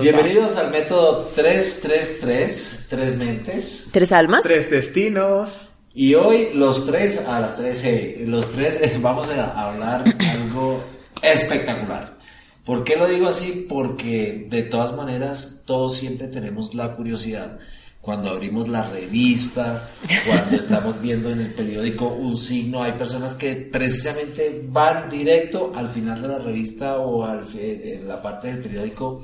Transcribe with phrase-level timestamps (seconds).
[0.00, 3.88] Bienvenidos al método 333, tres mentes.
[3.92, 4.42] ¿Tres almas?
[4.42, 5.70] Tres destinos.
[5.92, 10.82] Y hoy los tres a las 13, los tres eh, vamos a hablar algo
[11.20, 12.16] espectacular.
[12.64, 13.66] ¿Por qué lo digo así?
[13.68, 17.58] Porque de todas maneras todos siempre tenemos la curiosidad.
[18.00, 19.88] Cuando abrimos la revista,
[20.26, 25.88] cuando estamos viendo en el periódico un signo, hay personas que precisamente van directo al
[25.88, 29.22] final de la revista o al, en la parte del periódico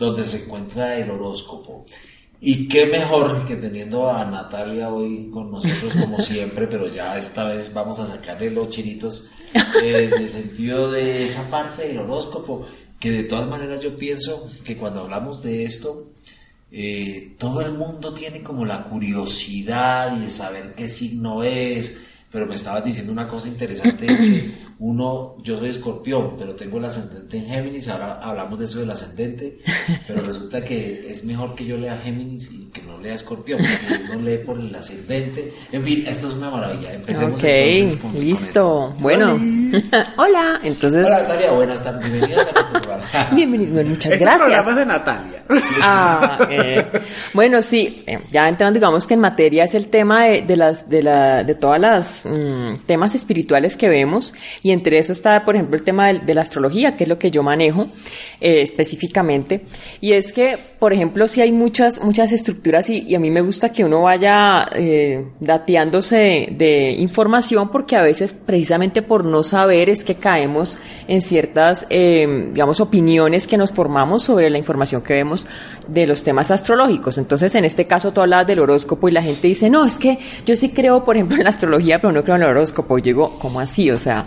[0.00, 1.84] donde se encuentra el horóscopo.
[2.40, 7.44] Y qué mejor que teniendo a Natalia hoy con nosotros como siempre, pero ya esta
[7.44, 9.28] vez vamos a sacarle los chiritos
[9.82, 12.66] eh, en el sentido de esa parte del horóscopo,
[12.98, 16.06] que de todas maneras yo pienso que cuando hablamos de esto,
[16.72, 22.46] eh, todo el mundo tiene como la curiosidad y de saber qué signo es, pero
[22.46, 26.84] me estabas diciendo una cosa interesante, es que uno, yo soy escorpión, pero tengo el
[26.84, 29.58] ascendente en Géminis, ahora hablamos de eso del ascendente,
[30.06, 34.12] pero resulta que es mejor que yo lea Géminis y que no lea escorpión, porque
[34.12, 35.52] uno lee por el ascendente.
[35.72, 36.94] En fin, esto es una maravilla.
[36.94, 38.94] Empecemos ok, entonces con, listo.
[39.00, 39.38] bueno,
[40.16, 41.04] hola, entonces.
[41.06, 43.04] Hola Natalia, buenas tardes, bienvenidos a nuestro programa.
[43.32, 44.42] Bienvenido, bueno, muchas Este gracias.
[44.46, 45.36] programa es de Natalia.
[45.82, 46.86] Ah, eh,
[47.34, 50.88] bueno, sí, eh, ya entrando, digamos que en materia es el tema de, de las,
[50.88, 54.32] de la, de todas las mm, temas espirituales que vemos
[54.62, 57.18] y entre eso está, por ejemplo, el tema de, de la astrología, que es lo
[57.18, 57.88] que yo manejo
[58.40, 59.62] eh, específicamente.
[60.00, 63.40] Y es que, por ejemplo, si hay muchas, muchas estructuras y, y a mí me
[63.40, 69.42] gusta que uno vaya eh, dateándose de, de información porque a veces precisamente por no
[69.42, 70.78] saber es que caemos
[71.08, 75.46] en ciertas, eh, digamos, opiniones que nos formamos sobre la información que vemos
[75.88, 77.18] de los temas astrológicos.
[77.18, 80.18] Entonces, en este caso, tú hablas del horóscopo y la gente dice, no, es que
[80.46, 82.98] yo sí creo, por ejemplo, en la astrología, pero no creo en el horóscopo.
[82.98, 83.90] Yo digo, ¿cómo así?
[83.90, 84.24] O sea,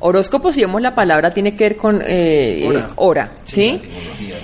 [0.00, 2.80] horóscopo, si vemos la palabra, tiene que ver con eh, Hora.
[2.80, 3.80] eh, hora, ¿sí?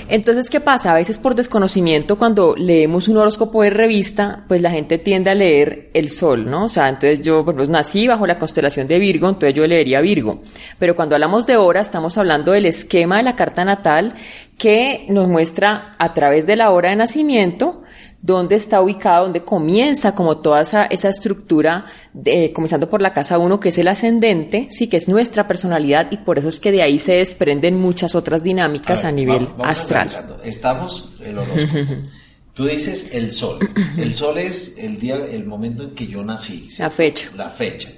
[0.08, 0.92] Entonces, ¿qué pasa?
[0.92, 5.34] A veces por desconocimiento, cuando leemos un horóscopo de revista, pues la gente tiende a
[5.34, 6.64] leer el sol, ¿no?
[6.64, 10.00] O sea, entonces yo, por ejemplo, nací bajo la constelación de Virgo, entonces yo leería
[10.00, 10.31] Virgo.
[10.78, 14.14] Pero cuando hablamos de hora, estamos hablando del esquema de la carta natal
[14.58, 17.82] que nos muestra a través de la hora de nacimiento
[18.24, 23.36] dónde está ubicado, dónde comienza como toda esa, esa estructura, de- comenzando por la casa
[23.36, 26.70] 1, que es el ascendente, sí, que es nuestra personalidad, y por eso es que
[26.70, 30.08] de ahí se desprenden muchas otras dinámicas a, ver, nivel vamos- vamos astral.
[30.44, 31.94] Estamos el horóscopo.
[32.54, 33.58] Tú dices el sol.
[33.96, 36.70] El sol es el día, el momento en que yo nací.
[36.70, 36.80] ¿sí?
[36.82, 37.28] La fecha.
[37.34, 37.88] La fecha.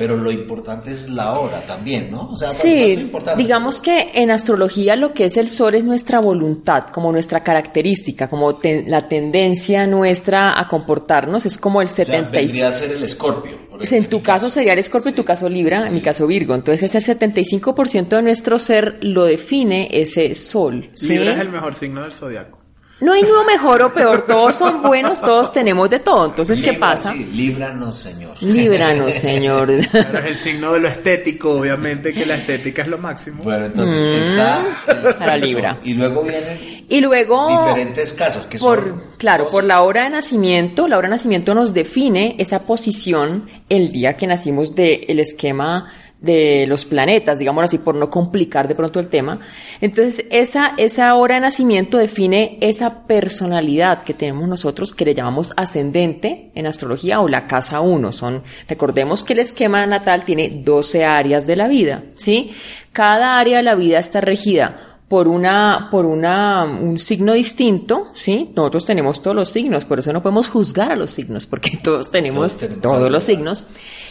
[0.00, 2.30] Pero lo importante es la hora también, ¿no?
[2.30, 3.42] O sea, es Sí, importante.
[3.42, 8.30] digamos que en astrología lo que es el sol es nuestra voluntad, como nuestra característica,
[8.30, 12.46] como ten- la tendencia nuestra a comportarnos, es como el O sea, 76.
[12.46, 13.58] vendría a ser el escorpio.
[13.68, 16.00] por Pues ejemplo, en tu caso sería el escorpio, en tu caso Libra, en mi
[16.00, 16.54] caso Virgo.
[16.54, 20.88] Entonces ese 75% de nuestro ser lo define ese sol.
[20.94, 21.10] ¿sí?
[21.18, 22.58] Libra es el mejor signo del zodiaco.
[23.00, 26.26] No hay uno mejor o peor, todos son buenos, todos tenemos de todo.
[26.26, 27.12] Entonces, ¿qué Libra, pasa?
[27.12, 28.42] Sí, líbranos, Señor.
[28.42, 29.66] Líbranos, Señor.
[29.92, 33.42] Pero es el signo de lo estético, obviamente que la estética es lo máximo.
[33.42, 35.76] Bueno, entonces está el, Para el Libra.
[35.82, 39.02] Y luego vienen Y luego, diferentes casas que por, son.
[39.16, 43.48] claro, dos- por la hora de nacimiento, la hora de nacimiento nos define esa posición
[43.70, 48.74] el día que nacimos del esquema de los planetas, digámoslo así, por no complicar de
[48.74, 49.38] pronto el tema.
[49.80, 55.52] Entonces, esa, esa hora de nacimiento define esa personalidad que tenemos nosotros, que le llamamos
[55.56, 58.12] ascendente en astrología o la casa 1.
[58.12, 62.52] Son, recordemos que el esquema natal tiene 12 áreas de la vida, ¿sí?
[62.92, 68.52] Cada área de la vida está regida por una, por una, un signo distinto, ¿sí?
[68.54, 72.12] Nosotros tenemos todos los signos, por eso no podemos juzgar a los signos, porque todos
[72.12, 73.64] tenemos Todos tenemos todos los signos.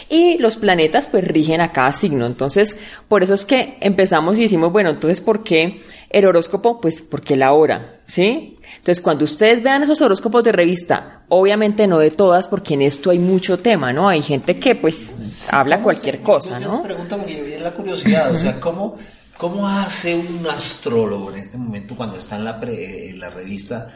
[0.10, 2.26] Y los planetas pues rigen a cada signo.
[2.26, 2.76] Entonces,
[3.08, 6.82] por eso es que empezamos y decimos, bueno, entonces, ¿por qué el horóscopo?
[6.82, 8.58] Pues porque la hora, ¿sí?
[8.78, 13.12] Entonces, cuando ustedes vean esos horóscopos de revista, obviamente no de todas, porque en esto
[13.12, 14.10] hay mucho tema, ¿no?
[14.10, 16.78] Hay gente que pues habla ¿Cómo cualquier cosa, yo ¿no?
[16.80, 18.98] te pregunto porque es la curiosidad, o sea, ¿cómo,
[19.38, 23.88] ¿cómo hace un astrólogo en este momento cuando está en la, pre- en la revista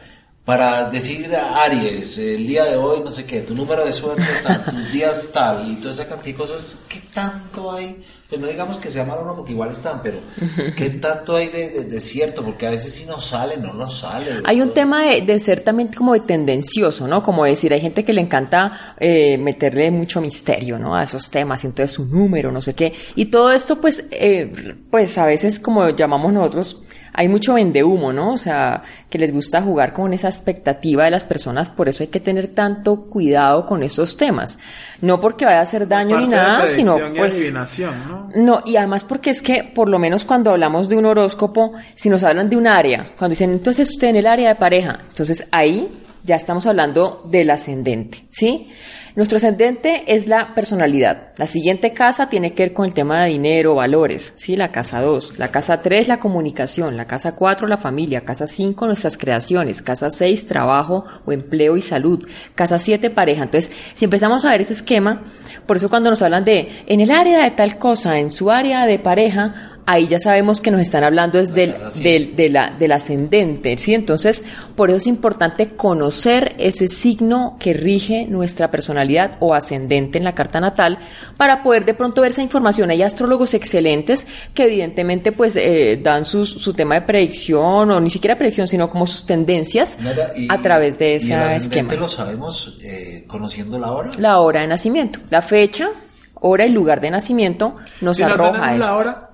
[0.44, 4.24] para decir a Aries, el día de hoy, no sé qué, tu número de suerte
[4.42, 8.04] tal, tus días tal, y toda esa cantidad de cosas, ¿qué tanto hay?
[8.28, 10.18] Pues no digamos que sea malo o no, porque igual están, pero
[10.76, 12.42] ¿qué tanto hay de, de, cierto?
[12.44, 14.42] Porque a veces si no sale, no nos sale.
[14.44, 17.22] Hay un tema de, de, ser también como de tendencioso, ¿no?
[17.22, 20.96] Como decir, hay gente que le encanta eh, meterle mucho misterio, ¿no?
[20.96, 22.92] A esos temas, y entonces su número, no sé qué.
[23.14, 26.82] Y todo esto, pues, eh, pues a veces como llamamos nosotros,
[27.16, 28.32] hay mucho vendehumo, ¿no?
[28.32, 32.08] O sea, que les gusta jugar con esa expectativa de las personas, por eso hay
[32.08, 34.58] que tener tanto cuidado con esos temas.
[35.00, 37.52] No porque vaya a hacer daño ni nada, sino pues
[38.08, 38.30] ¿no?
[38.34, 42.10] no, y además porque es que por lo menos cuando hablamos de un horóscopo, si
[42.10, 45.46] nos hablan de un área, cuando dicen, "Entonces usted en el área de pareja", entonces
[45.52, 45.88] ahí
[46.24, 48.68] ya estamos hablando del ascendente, ¿sí?
[49.16, 51.28] Nuestro ascendente es la personalidad.
[51.36, 54.56] La siguiente casa tiene que ver con el tema de dinero, valores, ¿sí?
[54.56, 55.38] La casa 2.
[55.38, 56.96] La casa 3, la comunicación.
[56.96, 58.22] La casa 4, la familia.
[58.22, 59.82] Casa 5, nuestras creaciones.
[59.82, 62.26] Casa 6, trabajo o empleo y salud.
[62.56, 63.44] Casa 7, pareja.
[63.44, 65.22] Entonces, si empezamos a ver ese esquema,
[65.64, 68.84] por eso cuando nos hablan de en el área de tal cosa, en su área
[68.84, 72.92] de pareja, ahí ya sabemos que nos están hablando es del, del, de la, del
[72.92, 73.94] ascendente, ¿sí?
[73.94, 74.42] Entonces,
[74.76, 80.34] por eso es importante conocer ese signo que rige nuestra personalidad o ascendente en la
[80.34, 80.98] carta natal
[81.36, 82.90] para poder de pronto ver esa información.
[82.90, 88.10] Hay astrólogos excelentes que evidentemente pues eh, dan su, su tema de predicción o ni
[88.10, 89.98] siquiera predicción, sino como sus tendencias
[90.48, 91.94] a través de ese ¿y esquema.
[91.94, 94.10] lo sabemos eh, conociendo la hora?
[94.18, 95.88] La hora de nacimiento, la fecha,
[96.34, 99.33] hora y lugar de nacimiento nos arroja la hora?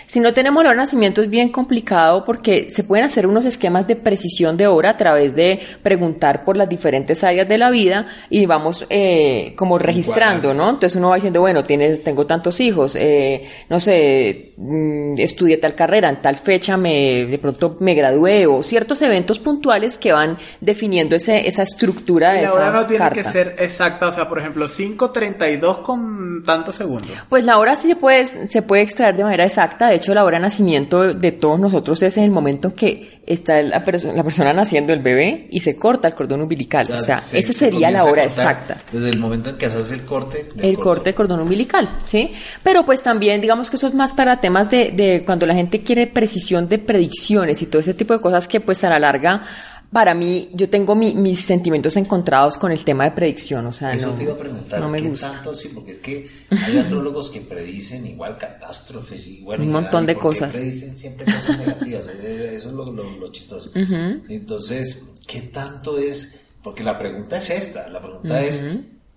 [0.11, 3.95] Si no tenemos el nacimiento es bien complicado porque se pueden hacer unos esquemas de
[3.95, 8.45] precisión de hora a través de preguntar por las diferentes áreas de la vida y
[8.45, 10.69] vamos eh, como registrando, ¿no?
[10.69, 15.75] Entonces uno va diciendo, bueno, tienes, tengo tantos hijos, eh, no sé, mm, estudié tal
[15.75, 20.37] carrera, en tal fecha me, de pronto me gradué o ciertos eventos puntuales que van
[20.59, 24.39] definiendo ese, esa estructura de la hora no tiene que ser exacta, o sea, por
[24.39, 27.11] ejemplo, 5.32 con tantos segundos.
[27.29, 30.23] Pues la hora sí se puede, se puede extraer de manera exacta, de hecho la
[30.23, 34.23] hora de nacimiento de todos nosotros es en el momento en que está la, la
[34.23, 36.91] persona naciendo, el bebé, y se corta el cordón umbilical.
[36.91, 38.77] O sea, esa sería la hora exacta.
[38.91, 40.45] Desde el momento en que haces el corte.
[40.57, 42.33] El corte del cordón umbilical, ¿sí?
[42.63, 45.81] Pero pues también, digamos que eso es más para temas de, de cuando la gente
[45.81, 49.43] quiere precisión de predicciones y todo ese tipo de cosas que pues a la larga
[49.91, 54.07] para mí, yo tengo mis sentimientos encontrados con el tema de predicción, o sea, Eso
[54.07, 55.29] no, te iba a preguntar, no me ¿qué gusta.
[55.31, 55.69] tanto sí?
[55.73, 60.53] Porque es que hay astrólogos que predicen igual catástrofes y bueno, Un montón de cosas.
[60.55, 63.69] predicen siempre cosas negativas, eso es lo, lo, lo chistoso.
[63.75, 66.39] Entonces, ¿qué tanto es?
[66.63, 68.61] Porque la pregunta es esta, la pregunta es,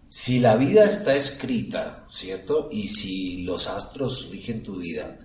[0.09, 2.69] si la vida está escrita, ¿cierto?
[2.73, 5.19] Y si los astros rigen tu vida,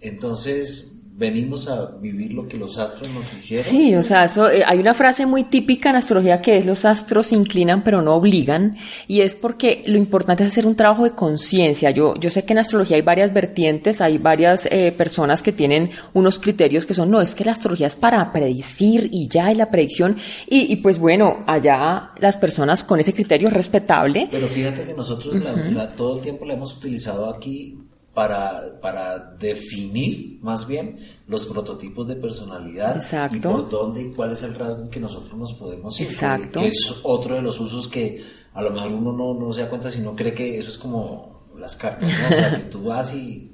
[0.00, 3.64] entonces venimos a vivir lo que los astros nos dijeron.
[3.64, 6.84] Sí, o sea, eso, eh, hay una frase muy típica en astrología que es los
[6.84, 8.76] astros inclinan pero no obligan
[9.08, 11.90] y es porque lo importante es hacer un trabajo de conciencia.
[11.90, 15.90] Yo, yo sé que en astrología hay varias vertientes, hay varias eh, personas que tienen
[16.12, 19.56] unos criterios que son, no, es que la astrología es para predecir y ya hay
[19.56, 20.16] la predicción
[20.48, 24.28] y, y pues bueno, allá las personas con ese criterio es respetable.
[24.30, 27.76] Pero fíjate que nosotros la, la, todo el tiempo la hemos utilizado aquí
[28.18, 30.98] para, para definir más bien
[31.28, 33.36] los prototipos de personalidad Exacto.
[33.36, 36.08] y por dónde y cuál es el rasgo que nosotros nos podemos ir.
[36.08, 36.58] Exacto.
[36.58, 38.20] Que es otro de los usos que
[38.54, 41.42] a lo mejor uno no, no se da cuenta, sino cree que eso es como
[41.60, 42.28] las cartas, ¿no?
[42.28, 43.52] O sea, que tú vas y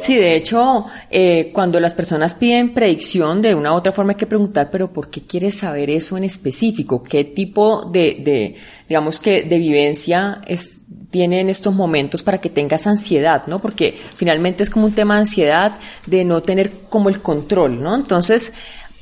[0.00, 4.18] Sí, de hecho, eh, cuando las personas piden predicción, de una u otra forma hay
[4.18, 7.02] que preguntar, pero ¿por qué quieres saber eso en específico?
[7.02, 8.56] ¿Qué tipo de, de
[8.88, 13.60] digamos que, de vivencia es, tiene en estos momentos para que tengas ansiedad, ¿no?
[13.60, 15.76] Porque finalmente es como un tema de ansiedad,
[16.06, 17.94] de no tener como el control, ¿no?
[17.94, 18.52] Entonces,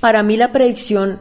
[0.01, 1.21] para mí la predicción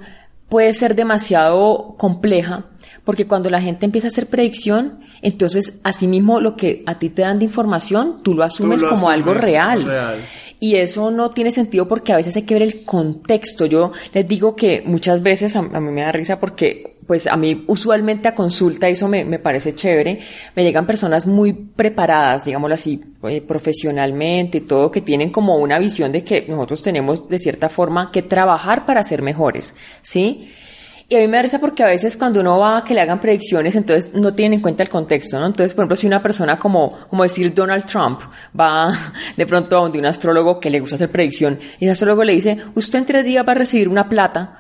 [0.50, 2.66] puede ser demasiado compleja,
[3.06, 7.22] porque cuando la gente empieza a hacer predicción, entonces asimismo lo que a ti te
[7.22, 9.86] dan de información, tú lo asumes Tú lo como algo real.
[9.86, 10.26] real.
[10.60, 13.66] Y eso no tiene sentido porque a veces hay que ver el contexto.
[13.66, 17.36] Yo les digo que muchas veces a, a mí me da risa porque pues a
[17.38, 20.20] mí usualmente a consulta, eso me, me parece chévere,
[20.56, 25.80] me llegan personas muy preparadas, digámoslo así, eh, profesionalmente y todo, que tienen como una
[25.80, 29.74] visión de que nosotros tenemos de cierta forma que trabajar para ser mejores,
[30.04, 30.52] ¿sí?
[31.10, 33.20] Y a mí me da porque a veces cuando uno va a que le hagan
[33.20, 35.48] predicciones, entonces no tienen en cuenta el contexto, ¿no?
[35.48, 38.22] Entonces, por ejemplo, si una persona como, como decir Donald Trump
[38.58, 38.94] va
[39.36, 42.34] de pronto a donde un astrólogo que le gusta hacer predicción, y el astrólogo le
[42.34, 44.59] dice, usted en tres días va a recibir una plata,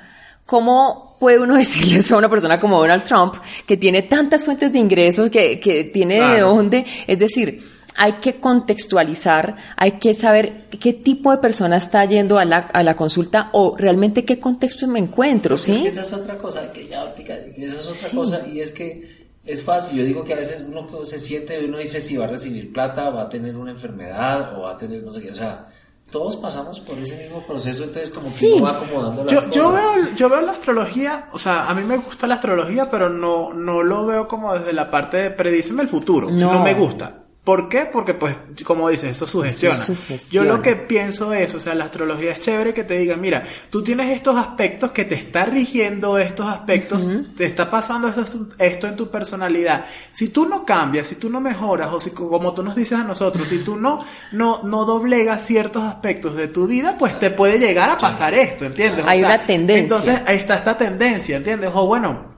[0.49, 3.35] ¿cómo puede uno decirle eso a una persona como Donald Trump,
[3.67, 6.85] que tiene tantas fuentes de ingresos, que, que tiene de dónde?
[7.05, 7.61] Es decir,
[7.95, 12.81] hay que contextualizar, hay que saber qué tipo de persona está yendo a la, a
[12.81, 15.73] la consulta o realmente qué contexto me encuentro, ¿sí?
[15.73, 17.13] Es que esa es otra cosa, que ya,
[17.57, 20.87] esa es otra cosa, y es que es fácil, yo digo que a veces uno
[21.05, 24.61] se siente, uno dice si va a recibir plata, va a tener una enfermedad o
[24.61, 25.67] va a tener no sé qué, o sea,
[26.11, 29.55] todos pasamos por ese mismo proceso, entonces como que uno va acomodando las yo, cosas.
[29.55, 33.09] Yo veo, yo veo la astrología, o sea, a mí me gusta la astrología, pero
[33.09, 36.53] no, no lo veo como desde la parte de predíceme el futuro, no.
[36.53, 37.28] no me gusta.
[37.49, 37.87] ¿Por qué?
[37.91, 39.83] Porque, pues, como dices, eso sugestiona.
[40.29, 43.43] Yo lo que pienso es, o sea, la astrología es chévere que te diga, mira,
[43.71, 47.03] tú tienes estos aspectos que te está rigiendo estos aspectos,
[47.35, 49.85] te está pasando esto, esto, en tu personalidad.
[50.11, 53.03] Si tú no cambias, si tú no mejoras, o si, como tú nos dices a
[53.03, 57.57] nosotros, si tú no, no, no doblegas ciertos aspectos de tu vida, pues te puede
[57.57, 59.03] llegar a pasar esto, ¿entiendes?
[59.07, 59.81] Hay una tendencia.
[59.81, 61.71] Entonces, ahí está esta tendencia, ¿entiendes?
[61.73, 62.28] O bueno,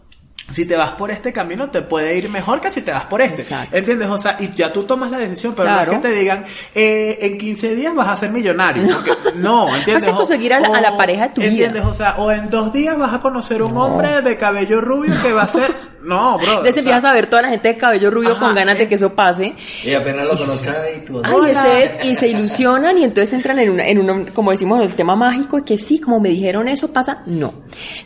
[0.51, 3.21] si te vas por este camino te puede ir mejor que si te vas por
[3.21, 3.41] este.
[3.41, 3.75] Exacto.
[3.75, 4.09] ¿Entiendes?
[4.09, 5.91] O sea, y ya tú tomas la decisión, pero claro.
[5.91, 8.83] no es que te digan, eh, en 15 días vas a ser millonario.
[8.93, 10.05] Porque, no, ¿entiendes?
[10.05, 11.81] Vas a conseguir a la, o, a la pareja de tu ¿entiendes?
[11.81, 11.91] vida.
[11.91, 13.85] O sea, o en dos días vas a conocer un no.
[13.85, 15.91] hombre de cabello rubio que va a ser...
[16.03, 16.49] No, bro.
[16.49, 18.95] Entonces empiezas a ver toda la gente de cabello rubio Ajá, con ganas de que
[18.95, 19.53] eso pase.
[19.83, 23.59] Y apenas lo conozca y tú Ay, ese es, y se ilusionan y entonces entran
[23.59, 26.91] en una, en uno, como decimos, el tema mágico, que sí, como me dijeron eso
[26.91, 27.21] pasa.
[27.27, 27.53] No.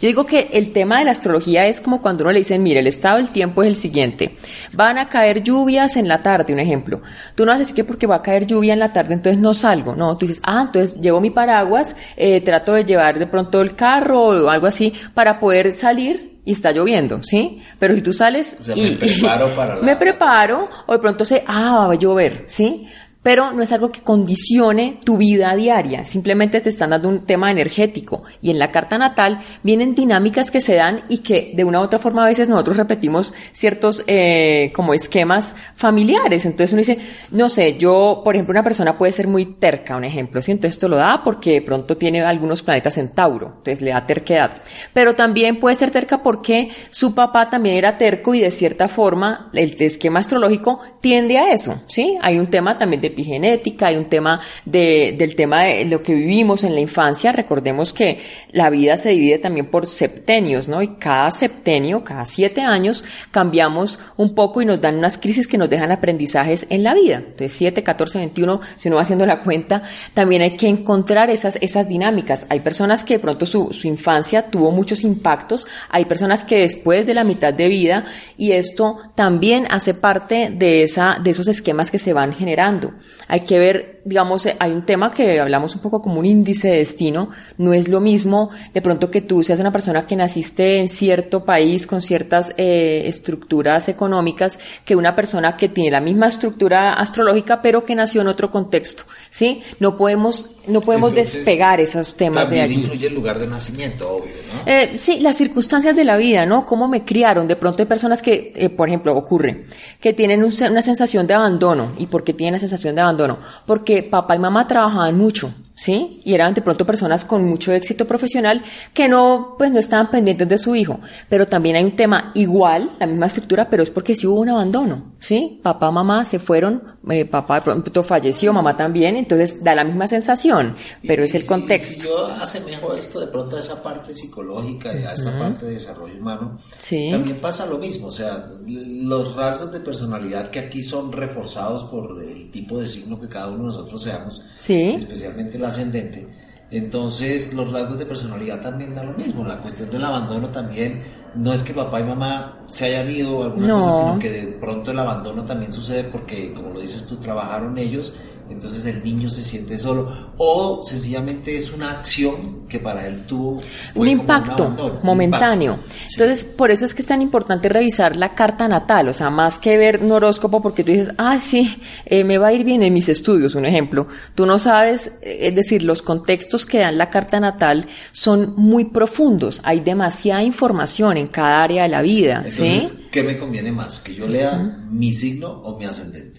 [0.02, 2.82] Yo digo que el tema de la astrología es como cuando uno le dicen, mire,
[2.82, 4.36] el estado del tiempo es el siguiente.
[4.74, 7.02] Van a caer lluvias en la tarde, un ejemplo.
[7.34, 9.96] Tú no decir que porque va a caer lluvia en la tarde, entonces no salgo.
[9.96, 13.76] No, tú dices, ah, entonces llevo mi paraguas, eh, trato de llevar de pronto el
[13.76, 17.62] carro o algo así para poder salir y está lloviendo, ¿sí?
[17.80, 19.82] Pero si tú sales o sea, y me preparo para la...
[19.82, 22.88] me preparo o de pronto sé, ah, va a llover, ¿sí?
[23.26, 27.50] Pero no es algo que condicione tu vida diaria, simplemente te están dando un tema
[27.50, 31.80] energético y en la carta natal vienen dinámicas que se dan y que de una
[31.80, 37.00] u otra forma a veces nosotros repetimos ciertos eh, como esquemas familiares, entonces uno dice,
[37.32, 40.52] no sé, yo, por ejemplo, una persona puede ser muy terca, un ejemplo, ¿sí?
[40.52, 44.06] Entonces esto lo da porque de pronto tiene algunos planetas en Tauro, entonces le da
[44.06, 44.62] terquedad,
[44.94, 49.50] pero también puede ser terca porque su papá también era terco y de cierta forma
[49.54, 52.20] el esquema astrológico tiende a eso, ¿sí?
[52.22, 56.14] Hay un tema también de epigenética, hay un tema de, del tema de lo que
[56.14, 57.32] vivimos en la infancia.
[57.32, 58.20] Recordemos que
[58.52, 60.82] la vida se divide también por septenios, ¿no?
[60.82, 65.58] Y cada septenio, cada siete años, cambiamos un poco y nos dan unas crisis que
[65.58, 67.18] nos dejan aprendizajes en la vida.
[67.18, 71.58] Entonces, 7, 14, 21, si uno va haciendo la cuenta, también hay que encontrar esas,
[71.62, 72.46] esas dinámicas.
[72.50, 77.06] Hay personas que de pronto su, su infancia tuvo muchos impactos, hay personas que después
[77.06, 78.06] de la mitad de vida,
[78.38, 82.94] y esto también hace parte de esa, de esos esquemas que se van generando.
[83.28, 86.78] Hay que ver, digamos, hay un tema que hablamos un poco como un índice de
[86.78, 87.30] destino.
[87.58, 91.44] No es lo mismo de pronto que tú seas una persona que naciste en cierto
[91.44, 97.62] país con ciertas eh, estructuras económicas que una persona que tiene la misma estructura astrológica
[97.62, 99.04] pero que nació en otro contexto.
[99.32, 99.64] ¿Sí?
[99.80, 102.82] No podemos, no podemos Entonces, despegar esos temas de allí.
[102.82, 104.72] Influye el lugar de nacimiento, obvio, ¿no?
[104.72, 106.66] Eh, sí, las circunstancias de la vida, ¿no?
[106.66, 107.48] Cómo me criaron.
[107.48, 109.66] De pronto hay personas que, eh, por ejemplo, ocurre,
[110.00, 111.94] que tienen un, una sensación de abandono.
[111.98, 113.40] ¿Y por qué tienen la sensación de abandono?
[113.66, 116.22] Porque papá y mamá trabajaban mucho, ¿sí?
[116.24, 120.48] Y eran de pronto personas con mucho éxito profesional que no, pues no estaban pendientes
[120.48, 121.00] de su hijo.
[121.30, 124.50] Pero también hay un tema igual, la misma estructura, pero es porque sí hubo un
[124.50, 125.60] abandono, ¿sí?
[125.62, 130.08] Papá, mamá se fueron, eh, papá de pronto falleció, mamá también, entonces da la misma
[130.08, 132.02] sensación, pero y es el si, contexto.
[132.02, 135.40] Si yo asemejo esto de pronto a esa parte psicológica a esta uh -huh.
[135.40, 137.10] parte de desarrollo humano, sí.
[137.12, 142.22] también pasa lo mismo, o sea, los rasgos de personalidad que aquí son reforzados por
[142.24, 144.94] el tipo de signo que cada uno de nosotros seamos, sí.
[144.96, 146.28] especialmente el ascendente,
[146.72, 151.04] entonces los rasgos de personalidad también da lo mismo, la cuestión del abandono también
[151.36, 153.80] no es que papá y mamá se hayan ido o alguna no.
[153.80, 157.78] cosa, sino que de pronto el abandono también sucede porque, como lo dices tú, trabajaron
[157.78, 158.14] ellos,
[158.50, 163.58] entonces el niño se siente solo o sencillamente es una acción que para él tuvo
[163.96, 165.74] un impacto un momentáneo.
[165.74, 165.98] Un impacto.
[166.12, 166.48] Entonces, sí.
[166.56, 169.78] por eso es que es tan importante revisar la carta natal, o sea, más que
[169.78, 171.76] ver un horóscopo porque tú dices, ah, sí,
[172.06, 174.08] eh, me va a ir bien en mis estudios, un ejemplo.
[174.36, 178.86] Tú no sabes, eh, es decir, los contextos que dan la carta natal son muy
[178.86, 182.38] profundos, hay demasiada información en cada área de la vida.
[182.38, 183.08] Entonces, ¿sí?
[183.12, 184.00] ¿qué me conviene más?
[184.00, 184.90] ¿Que yo lea uh -huh.
[184.90, 186.35] mi signo o mi ascendente?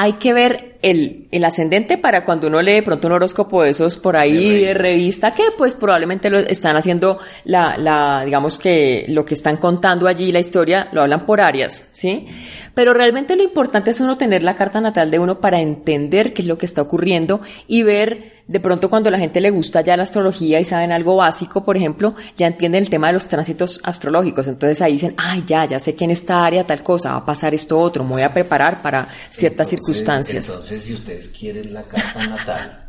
[0.00, 3.96] Hay que ver el, el, ascendente para cuando uno lee pronto un horóscopo de esos
[3.96, 8.60] por ahí de revista, de revista que pues probablemente lo están haciendo la, la, digamos
[8.60, 12.28] que lo que están contando allí, la historia, lo hablan por áreas, ¿sí?
[12.74, 16.42] Pero realmente lo importante es uno tener la carta natal de uno para entender qué
[16.42, 19.96] es lo que está ocurriendo y ver de pronto cuando la gente le gusta ya
[19.96, 23.78] la astrología y saben algo básico, por ejemplo, ya entienden el tema de los tránsitos
[23.84, 24.48] astrológicos.
[24.48, 27.54] Entonces ahí dicen, ay, ya, ya sé quién esta área tal cosa, va a pasar
[27.54, 30.48] esto otro, me voy a preparar para ciertas circunstancias.
[30.48, 32.88] Entonces, si ustedes quieren la carta natal,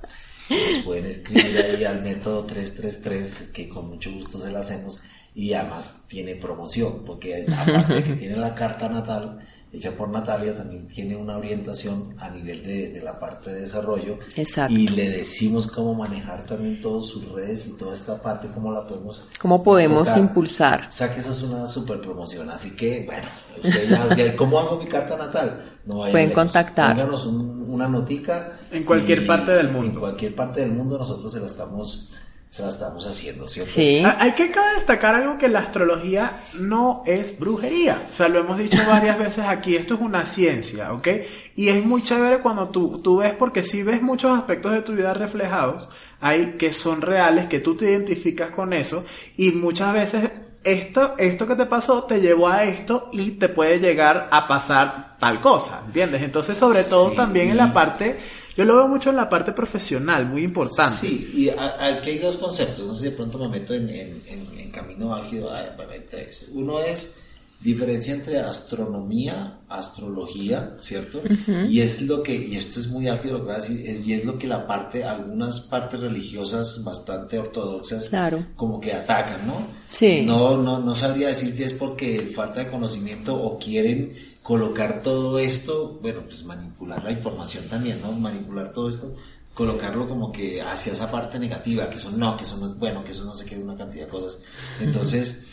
[0.49, 5.01] nos pueden escribir ahí al método 333, que con mucho gusto se la hacemos,
[5.35, 10.55] y además tiene promoción, porque aparte de que tiene la carta natal, hecha por Natalia,
[10.55, 14.17] también tiene una orientación a nivel de, la parte de desarrollo.
[14.35, 14.73] Exacto.
[14.73, 18.87] Y le decimos cómo manejar también todas sus redes y toda esta parte, cómo la
[18.87, 19.27] podemos...
[19.39, 20.87] Cómo podemos impulsar.
[20.89, 22.49] O sea que eso es una super promoción.
[22.49, 25.63] Así que, bueno, ustedes ya, ¿cómo hago mi carta natal?
[25.85, 26.95] No Pueden contactar.
[26.95, 28.57] Pónganos una notica.
[28.71, 29.93] En cualquier parte del mundo.
[29.93, 32.11] En cualquier parte del mundo nosotros se la estamos
[32.49, 33.71] se la estamos haciendo, ¿cierto?
[33.71, 34.01] Sí.
[34.03, 38.07] Ah, hay que destacar algo que la astrología no es brujería.
[38.09, 41.07] O sea, lo hemos dicho varias veces aquí, esto es una ciencia, ¿ok?
[41.55, 44.93] Y es muy chévere cuando tú, tú ves, porque si ves muchos aspectos de tu
[44.93, 45.89] vida reflejados,
[46.21, 49.05] hay que son reales, que tú te identificas con eso,
[49.37, 50.31] y muchas veces
[50.63, 55.17] esto, esto que te pasó te llevó a esto y te puede llegar a pasar
[55.19, 56.23] tal cosa, ¿entiendes?
[56.23, 58.19] Entonces, sobre todo también en la parte
[58.59, 61.07] yo lo veo mucho en la parte profesional, muy importante.
[61.07, 64.69] Sí, y aquí hay dos conceptos, no sé si de pronto me meto en, en,
[64.73, 66.49] camino álgido, ah, bueno, hay tres.
[66.51, 67.15] Uno es
[67.61, 71.21] diferencia entre astronomía, astrología, ¿cierto?
[71.69, 74.05] Y es lo que, y esto es muy álgido lo que voy a decir, es,
[74.05, 78.11] y es lo que la parte, algunas partes religiosas bastante ortodoxas,
[78.57, 79.67] como que atacan, ¿no?
[79.89, 80.23] Sí.
[80.25, 85.37] No, no, no sabría decir si es porque falta de conocimiento o quieren colocar todo
[85.37, 88.11] esto, bueno, pues manipular la información también, ¿no?
[88.13, 89.13] Manipular todo esto,
[89.53, 93.03] colocarlo como que hacia esa parte negativa, que eso no, que eso no es bueno,
[93.03, 94.39] que eso no se quede una cantidad de cosas.
[94.81, 95.43] Entonces,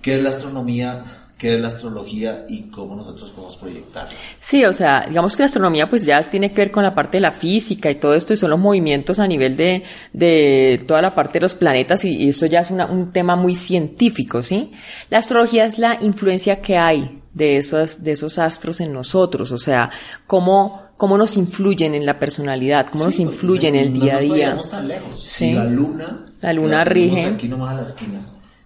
[0.00, 1.04] ¿qué es la astronomía?
[1.36, 4.08] qué es la astrología y cómo nosotros podemos proyectar.
[4.40, 7.18] Sí, o sea, digamos que la astronomía pues ya tiene que ver con la parte
[7.18, 9.82] de la física y todo esto y son los movimientos a nivel de,
[10.14, 14.42] de toda la parte de los planetas y, esto ya es un tema muy científico,
[14.42, 14.72] ¿sí?
[15.10, 19.58] La astrología es la influencia que hay de esos, de esos astros en nosotros, o
[19.58, 19.90] sea,
[20.26, 24.54] cómo, cómo nos influyen en la personalidad, cómo nos influyen en el día a día.
[24.54, 25.22] No tan lejos.
[25.22, 25.52] Sí.
[25.52, 27.26] la luna, la luna rige.
[27.26, 28.20] Aquí nomás a la esquina.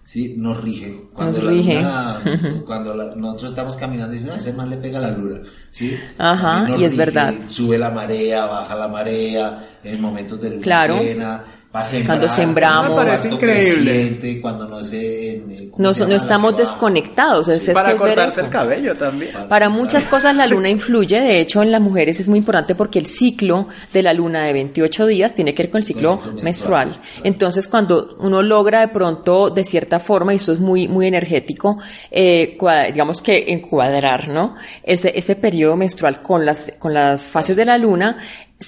[0.05, 1.09] Sí, nos rige.
[1.13, 1.83] Cuando nos rige.
[2.65, 5.41] cuando nosotros estamos caminando, dicen, no, ese mal le pega la luna.
[5.69, 5.97] ¿sí?
[6.17, 7.33] Ajá, y es verdad.
[7.49, 11.01] Sube la marea, baja la marea, en momentos de luna claro.
[11.01, 11.43] llena
[12.05, 12.91] cuando sembramos.
[12.91, 14.39] parece increíble.
[14.41, 15.41] Cuando no, se,
[15.77, 17.47] no, no estamos desconectados.
[17.47, 19.31] Es, para cortarse el cabello también.
[19.47, 21.21] Para muchas cosas la luna influye.
[21.21, 24.53] De hecho, en las mujeres es muy importante porque el ciclo de la luna de
[24.53, 26.99] 28 días tiene que ver con el ciclo, menstrual.
[27.23, 31.77] Entonces, cuando uno logra de pronto, de cierta forma, y eso es muy, muy energético,
[32.09, 32.57] eh,
[32.91, 34.55] digamos que encuadrar, ¿no?
[34.83, 38.17] Ese, ese periodo menstrual con las, con las fases de la luna,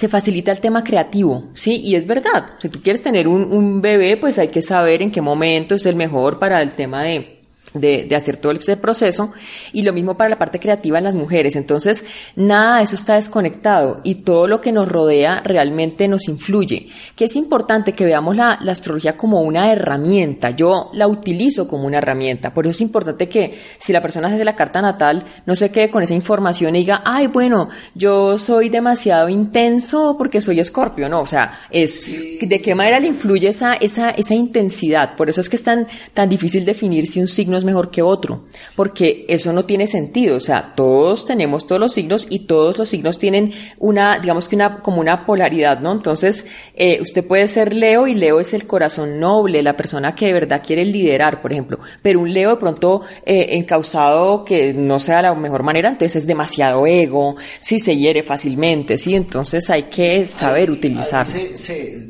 [0.04, 1.80] se facilita el tema creativo, ¿sí?
[1.82, 5.12] Y es verdad, si tú quieres tener un, un bebé, pues hay que saber en
[5.12, 7.33] qué momento es el mejor para el tema de,
[7.74, 9.34] de, de, hacer todo ese proceso
[9.72, 11.56] y lo mismo para la parte creativa en las mujeres.
[11.56, 12.04] Entonces,
[12.36, 16.90] nada de eso está desconectado y todo lo que nos rodea realmente nos influye.
[17.16, 20.52] Que es importante que veamos la, la astrología como una herramienta.
[20.52, 22.54] Yo la utilizo como una herramienta.
[22.54, 25.90] Por eso es importante que si la persona hace la carta natal, no se quede
[25.90, 31.10] con esa información y diga, ay, bueno, yo soy demasiado intenso porque soy escorpio.
[31.10, 32.10] No, o sea, es
[32.42, 35.16] de qué manera le influye esa, esa, esa intensidad.
[35.16, 38.02] Por eso es que es tan, tan difícil definir si un signo es mejor que
[38.02, 38.46] otro,
[38.76, 42.90] porque eso no tiene sentido, o sea, todos tenemos todos los signos y todos los
[42.90, 45.92] signos tienen una, digamos que una, como una polaridad, ¿no?
[45.92, 46.46] Entonces,
[46.76, 50.34] eh, usted puede ser Leo y Leo es el corazón noble, la persona que de
[50.34, 55.22] verdad quiere liderar, por ejemplo, pero un Leo de pronto eh, encausado que no sea
[55.22, 60.28] la mejor manera, entonces es demasiado ego, si se hiere fácilmente, sí, entonces hay que
[60.28, 61.26] saber utilizar.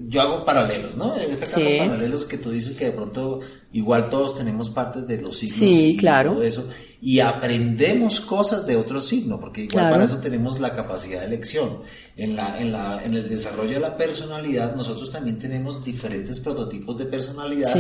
[0.08, 1.16] yo hago paralelos, ¿no?
[1.18, 3.42] En este caso paralelos que tú dices que de pronto
[3.74, 6.34] Igual todos tenemos partes de los signos y claro.
[6.34, 6.68] todo eso.
[7.02, 11.80] Y aprendemos cosas de otro signo, porque igual para eso tenemos la capacidad de elección.
[12.16, 16.98] En, la, en, la, en el desarrollo de la personalidad, nosotros también tenemos diferentes prototipos
[17.00, 17.74] de personalidad.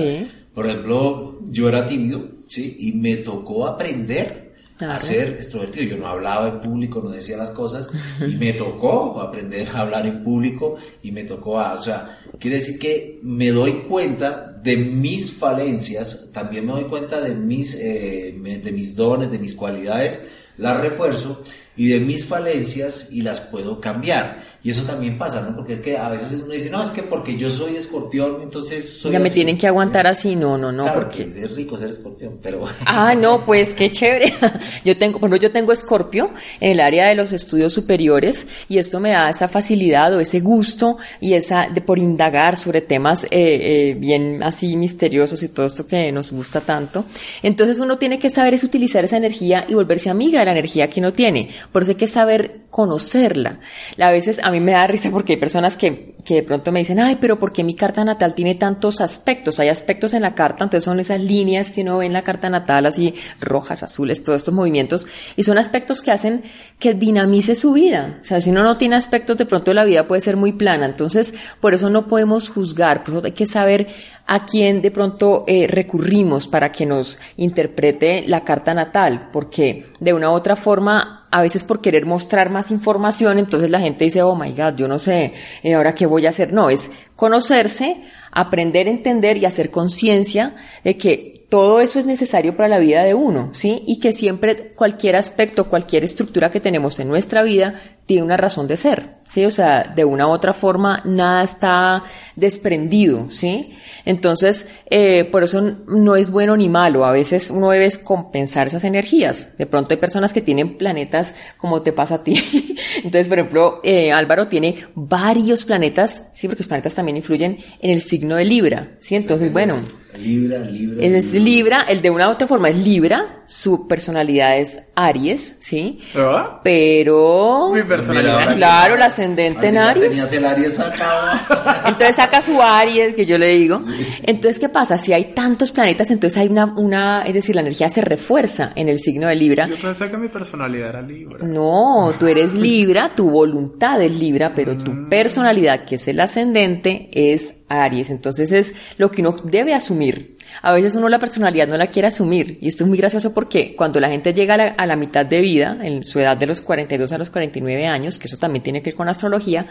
[0.53, 2.75] Por ejemplo, yo era tímido, ¿sí?
[2.79, 4.43] Y me tocó aprender
[4.79, 5.95] a ser extrovertido.
[5.95, 7.87] Yo no hablaba en público, no decía las cosas
[8.19, 12.57] y me tocó aprender a hablar en público y me tocó a, o sea, quiere
[12.57, 18.33] decir que me doy cuenta de mis falencias, también me doy cuenta de mis, eh,
[18.63, 21.41] de mis dones, de mis cualidades, las refuerzo,
[21.75, 24.53] y de mis falencias y las puedo cambiar.
[24.63, 25.57] Y eso también pasa, ¿no?
[25.57, 28.97] Porque es que a veces uno dice, no, es que porque yo soy escorpión, entonces
[28.97, 31.23] soy Ya me tienen que aguantar así, no, no, no, claro, porque...
[31.23, 32.63] es rico ser escorpión, pero...
[32.85, 34.33] Ah, no, pues qué chévere.
[34.85, 38.99] Yo tengo, bueno, yo tengo escorpio en el área de los estudios superiores y esto
[38.99, 43.29] me da esa facilidad o ese gusto y esa de por indagar sobre temas eh,
[43.31, 47.05] eh, bien así misteriosos y todo esto que nos gusta tanto.
[47.41, 50.89] Entonces uno tiene que saber es utilizar esa energía y volverse amiga de la energía
[50.89, 51.49] que uno tiene.
[51.71, 53.59] Por eso hay que saber conocerla.
[53.99, 56.79] A veces a mí me da risa porque hay personas que, que de pronto me
[56.79, 59.59] dicen, ay, pero ¿por qué mi carta natal tiene tantos aspectos?
[59.59, 62.49] Hay aspectos en la carta, entonces son esas líneas que uno ve en la carta
[62.49, 66.43] natal, así rojas, azules, todos estos movimientos, y son aspectos que hacen
[66.79, 68.17] que dinamice su vida.
[68.21, 70.85] O sea, si uno no tiene aspectos, de pronto la vida puede ser muy plana.
[70.85, 73.87] Entonces, por eso no podemos juzgar, por eso hay que saber
[74.25, 80.13] a quién de pronto eh, recurrimos para que nos interprete la carta natal, porque de
[80.13, 84.21] una u otra forma, a veces por querer mostrar más información, entonces la gente dice,
[84.21, 86.53] oh my God, yo no sé, eh, ahora qué voy a hacer.
[86.53, 92.69] No, es conocerse, aprender entender y hacer conciencia de que todo eso es necesario para
[92.69, 93.83] la vida de uno, ¿sí?
[93.87, 98.67] Y que siempre cualquier aspecto, cualquier estructura que tenemos en nuestra vida tiene una razón
[98.67, 99.45] de ser, ¿sí?
[99.45, 102.03] O sea, de una u otra forma nada está
[102.35, 103.75] desprendido, ¿sí?
[104.05, 108.83] Entonces, eh, por eso no es bueno ni malo, a veces uno debe compensar esas
[108.83, 109.57] energías.
[109.57, 112.35] De pronto hay personas que tienen planetas como te pasa a ti.
[112.97, 117.91] Entonces, por ejemplo, eh, Álvaro tiene varios planetas, sí, porque los planetas también influyen en
[117.91, 119.15] el signo de Libra, ¿sí?
[119.15, 119.75] Entonces, bueno.
[120.21, 121.03] Libra, Libra.
[121.03, 126.01] Es Libra, el de una u otra forma es Libra, su personalidad es Aries, ¿sí?
[126.13, 126.59] ¿Verdad?
[126.63, 127.71] Pero...
[127.73, 128.55] Mi personalidad.
[128.55, 130.09] Claro, el ascendente en Aries.
[130.09, 131.83] Tenías el Aries acá.
[131.87, 133.79] Entonces saca su Aries, que yo le digo.
[134.23, 134.97] Entonces, ¿qué pasa?
[134.97, 138.89] Si hay tantos planetas, entonces hay una, una, es decir, la energía se refuerza en
[138.89, 139.67] el signo de Libra.
[139.67, 141.39] Yo pensé que mi personalidad era Libra.
[141.45, 145.09] No, tú eres Libra, tu voluntad es Libra, pero tu Mm.
[145.09, 148.09] personalidad, que es el ascendente, es Aries.
[148.09, 150.32] Entonces es lo que uno debe asumir.
[150.61, 153.75] A veces uno la personalidad no la quiere asumir y esto es muy gracioso porque
[153.75, 156.45] cuando la gente llega a la, a la mitad de vida, en su edad de
[156.45, 159.67] los 42 a los 49 años, que eso también tiene que ver con astrología,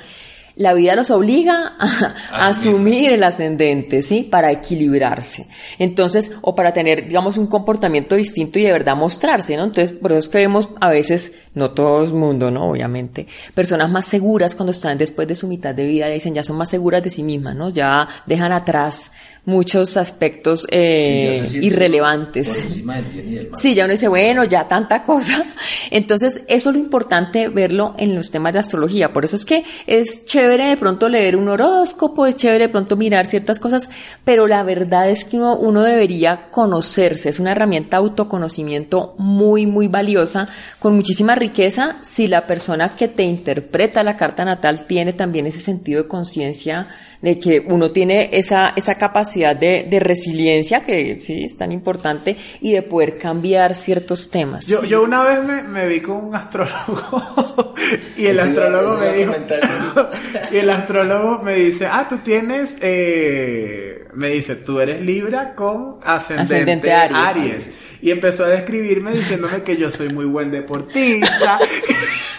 [0.56, 4.22] la vida los obliga a, a asumir el ascendente, ¿sí?
[4.30, 5.46] Para equilibrarse.
[5.78, 9.64] Entonces, o para tener, digamos, un comportamiento distinto y de verdad mostrarse, ¿no?
[9.64, 12.70] Entonces, por eso es que vemos a veces, no todo el mundo, ¿no?
[12.70, 16.56] Obviamente, personas más seguras cuando están después de su mitad de vida, dicen, ya son
[16.56, 17.70] más seguras de sí mismas, ¿no?
[17.70, 19.10] Ya dejan atrás
[19.44, 22.48] muchos aspectos eh, irrelevantes.
[22.48, 23.60] Por encima del bien y del mal.
[23.60, 25.44] Sí, ya uno dice, bueno, ya tanta cosa.
[25.90, 29.12] Entonces, eso es lo importante verlo en los temas de astrología.
[29.12, 32.96] Por eso es que es chévere de pronto leer un horóscopo, es chévere de pronto
[32.96, 33.90] mirar ciertas cosas,
[34.24, 37.28] pero la verdad es que uno, uno debería conocerse.
[37.28, 43.08] Es una herramienta de autoconocimiento muy, muy valiosa, con muchísima riqueza, si la persona que
[43.08, 46.86] te interpreta la carta natal tiene también ese sentido de conciencia
[47.22, 52.36] de que uno tiene esa, esa capacidad de, de resiliencia, que sí, es tan importante,
[52.60, 54.66] y de poder cambiar ciertos temas.
[54.66, 57.74] Yo, yo una vez me, me vi con un astrólogo
[58.16, 59.32] y el astrólogo me dijo
[60.52, 65.98] y el astrólogo me dice ah tú tienes eh, me dice tú eres Libra con
[66.02, 67.18] ascendente, Ascendente Aries.
[67.18, 67.70] Aries.
[68.02, 71.58] Y empezó a describirme diciéndome que yo soy muy buen deportista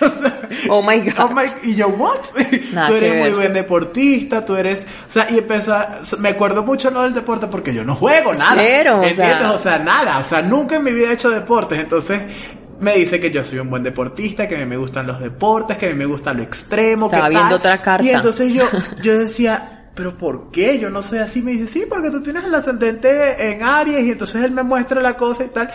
[0.01, 1.13] O sea, Oh my God.
[1.19, 2.19] oh my- y yo what
[2.87, 3.35] tú eres muy ver.
[3.35, 7.47] buen deportista tú eres o sea y empezó a, me acuerdo mucho no del deporte
[7.47, 9.37] porque yo no juego nada Cero, o ¿entiendes?
[9.39, 9.51] sea.
[9.53, 12.21] o sea, nada, o sea, nunca en mi vida he hecho deportes, entonces
[12.79, 15.77] me dice que yo soy un buen deportista, que a mí me gustan los deportes,
[15.77, 17.57] que a mí me gusta lo extremo, Estaba que viendo tal.
[17.59, 18.03] otra carta.
[18.05, 18.65] Y entonces yo,
[19.01, 20.79] yo decía, pero ¿por qué?
[20.79, 21.41] Yo no soy así.
[21.41, 25.01] Me dice, sí, porque tú tienes el ascendente en Aries y entonces él me muestra
[25.01, 25.69] la cosa y tal.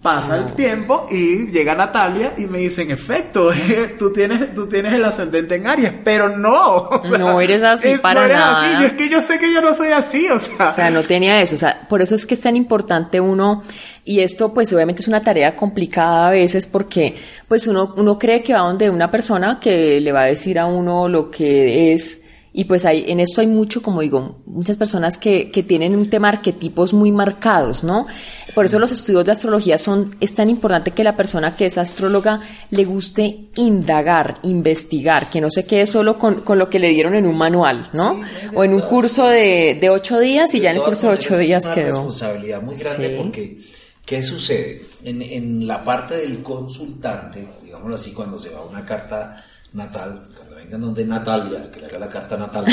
[0.00, 3.50] Pasa el tiempo y llega Natalia y me dice, en efecto,
[3.98, 6.76] tú tienes, tú tienes el ascendente en Aries, pero no.
[6.88, 8.60] o sea, No eres así para no eres nada.
[8.62, 8.80] así.
[8.80, 10.68] Yo, es que yo sé que yo no soy así, o sea.
[10.68, 11.56] O sea, no tenía eso.
[11.56, 13.64] O sea, por eso es que es tan importante uno,
[14.04, 17.16] y esto pues obviamente es una tarea complicada a veces porque
[17.48, 20.66] pues uno, uno cree que va donde una persona que le va a decir a
[20.66, 22.22] uno lo que es,
[22.58, 26.10] y pues hay, en esto hay mucho, como digo, muchas personas que, que tienen un
[26.10, 28.08] tema arquetipos muy marcados, ¿no?
[28.52, 31.78] Por eso los estudios de astrología son, es tan importante que la persona que es
[31.78, 32.40] astróloga
[32.70, 37.14] le guste indagar, investigar, que no se quede solo con, con lo que le dieron
[37.14, 38.14] en un manual, ¿no?
[38.16, 41.12] Sí, o en un curso de, de ocho días y ya en el curso de
[41.14, 41.86] ocho días es una quedó.
[41.90, 43.14] responsabilidad muy grande Sí.
[43.22, 43.58] porque,
[44.04, 44.82] ¿qué sucede?
[45.04, 49.44] En, en la parte del consultante, digámoslo así, cuando se va una carta
[49.74, 50.20] natal,
[50.58, 52.64] vengan donde Natalia, que le haga la carta natal,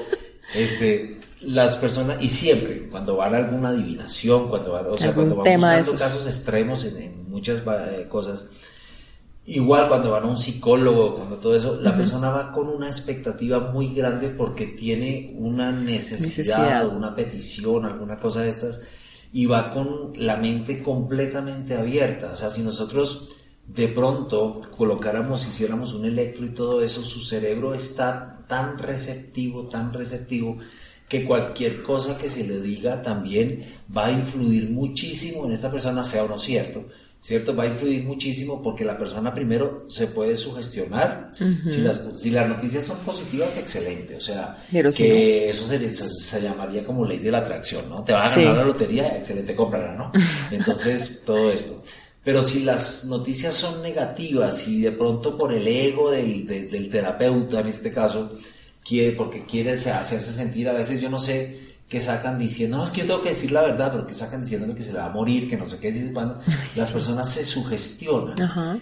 [0.54, 5.36] este, las personas, y siempre, cuando van a alguna adivinación, cuando van, o sea, cuando
[5.36, 8.48] van buscando casos extremos en, en muchas eh, cosas,
[9.44, 13.58] Igual cuando van a un psicólogo, cuando todo eso, la persona va con una expectativa
[13.58, 18.80] muy grande porque tiene una necesidad, una petición, alguna cosa de estas,
[19.32, 22.30] y va con la mente completamente abierta.
[22.34, 23.30] O sea, si nosotros
[23.74, 29.92] de pronto colocáramos, hiciéramos un electro y todo eso, su cerebro está tan receptivo, tan
[29.92, 30.58] receptivo,
[31.08, 36.04] que cualquier cosa que se le diga también va a influir muchísimo en esta persona,
[36.04, 36.86] sea o no cierto.
[37.20, 37.54] ¿Cierto?
[37.54, 41.30] Va a influir muchísimo porque la persona primero se puede sugestionar.
[41.68, 44.16] si, las, si las noticias son positivas, excelente.
[44.16, 44.58] O sea,
[44.96, 48.02] que eso se, llamaría como ley de la atracción, ¿no?
[48.02, 50.10] Te va a ganar la lotería, excelente, cómprala, ¿no?
[50.50, 51.80] Entonces, todo esto.
[52.24, 57.60] Pero si las noticias son negativas y de pronto por el ego del, del terapeuta,
[57.60, 58.30] en este caso,
[58.84, 62.90] quiere, porque quiere hacerse sentir, a veces yo no sé qué sacan diciendo, no, es
[62.90, 65.06] que yo tengo que decir la verdad, pero que sacan diciendo que se le va
[65.06, 66.38] a morir, que no sé qué, decir cuando
[66.74, 68.34] las personas se sugestionan.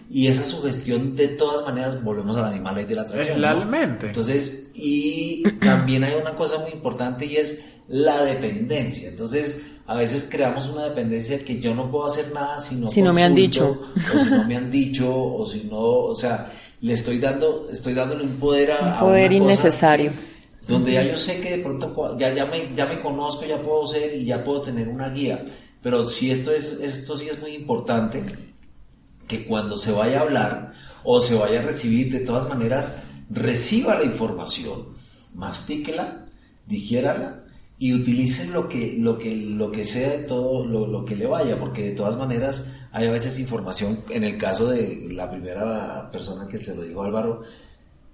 [0.09, 3.41] Y esa sugestión, de todas maneras, volvemos a la misma ley de la atracción.
[3.41, 4.07] Realmente.
[4.07, 9.09] Entonces, y también hay una cosa muy importante y es la dependencia.
[9.09, 13.03] Entonces, a veces creamos una dependencia que yo no puedo hacer nada si no, si
[13.03, 13.77] no me han dicho.
[14.15, 16.49] O si no me han dicho, o si no, o sea,
[16.81, 18.93] le estoy dando, estoy dándole un poder a.
[18.93, 20.13] Un poder innecesario.
[20.69, 23.85] donde ya yo sé que de pronto ya, ya, me, ya me conozco, ya puedo
[23.85, 25.45] ser y ya puedo tener una guía.
[25.83, 28.23] Pero si esto es, esto sí es muy importante,
[29.27, 30.73] que cuando se vaya a hablar
[31.03, 32.99] o se vaya a recibir, de todas maneras,
[33.29, 34.87] reciba la información,
[35.35, 36.27] mastíquela,
[36.69, 37.40] digiérala
[37.83, 41.59] y utilicen lo que, lo que, lo que sea de todo lo, que le vaya,
[41.59, 46.47] porque de todas maneras hay a veces información, en el caso de la primera persona
[46.47, 47.41] que se lo dijo Álvaro,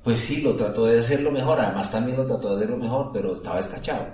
[0.05, 3.35] pues sí, lo trató de hacerlo mejor, además también lo trató de hacerlo mejor, pero
[3.35, 4.07] estaba escachado.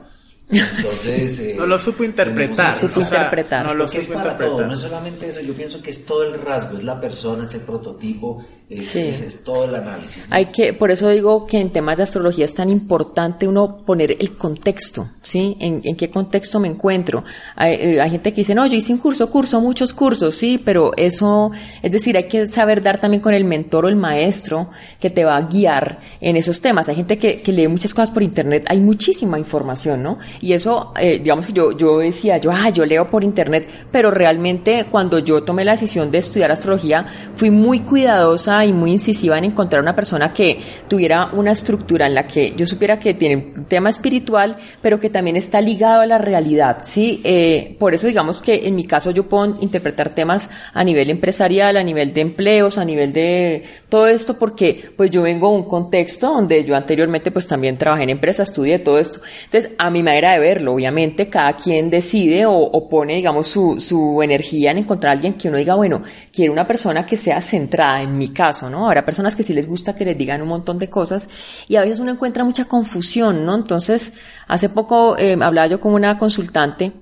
[0.52, 2.74] Entonces, eh, no lo supo interpretar.
[2.74, 3.64] Supo interpretar.
[3.64, 6.24] No lo supo es para todo, no es solamente eso, yo pienso que es todo
[6.24, 10.26] el rasgo, es la persona, es el prototipo, es, es, todo el análisis.
[10.30, 14.16] Hay que, por eso digo que en temas de astrología es tan importante uno poner
[14.18, 15.56] el contexto, ¿sí?
[15.60, 17.24] En, en qué contexto me encuentro.
[17.56, 20.60] Hay, eh, hay, gente que dice, no, yo hice un curso, curso, muchos cursos, sí,
[20.62, 21.50] pero eso,
[21.82, 25.24] es decir, hay que saber dar también con el mentor o el maestro que te
[25.24, 26.88] va a guiar en esos temas.
[26.88, 30.18] Hay gente que, que lee muchas cosas por internet, hay muchísima información, ¿no?
[30.40, 34.10] Y eso, eh, digamos que yo, yo decía, yo, ah, yo leo por internet, pero
[34.10, 39.38] realmente cuando yo tomé la decisión de estudiar astrología, fui muy cuidadosa y muy incisiva
[39.38, 43.36] en encontrar una persona que tuviera una estructura en la que yo supiera que tiene
[43.36, 47.20] un tema espiritual, pero que también está ligado a la realidad, ¿sí?
[47.24, 51.76] Eh, por eso digamos que en mi caso yo puedo interpretar temas a nivel empresarial,
[51.76, 55.64] a nivel de empleos, a nivel de todo esto, porque pues yo vengo de un
[55.64, 59.20] contexto donde yo anteriormente pues también trabajé en empresa, estudié todo esto.
[59.44, 60.74] Entonces, a mi manera de verlo.
[60.74, 65.48] Obviamente, cada quien decide o, pone, digamos, su, su, energía en encontrar a alguien que
[65.48, 68.86] uno diga, bueno, quiero una persona que sea centrada, en mi caso, ¿no?
[68.86, 71.28] Habrá personas que sí les gusta que les digan un montón de cosas
[71.68, 73.54] y a veces uno encuentra mucha confusión, ¿no?
[73.54, 74.12] Entonces,
[74.46, 76.92] hace poco eh, hablaba yo con una consultante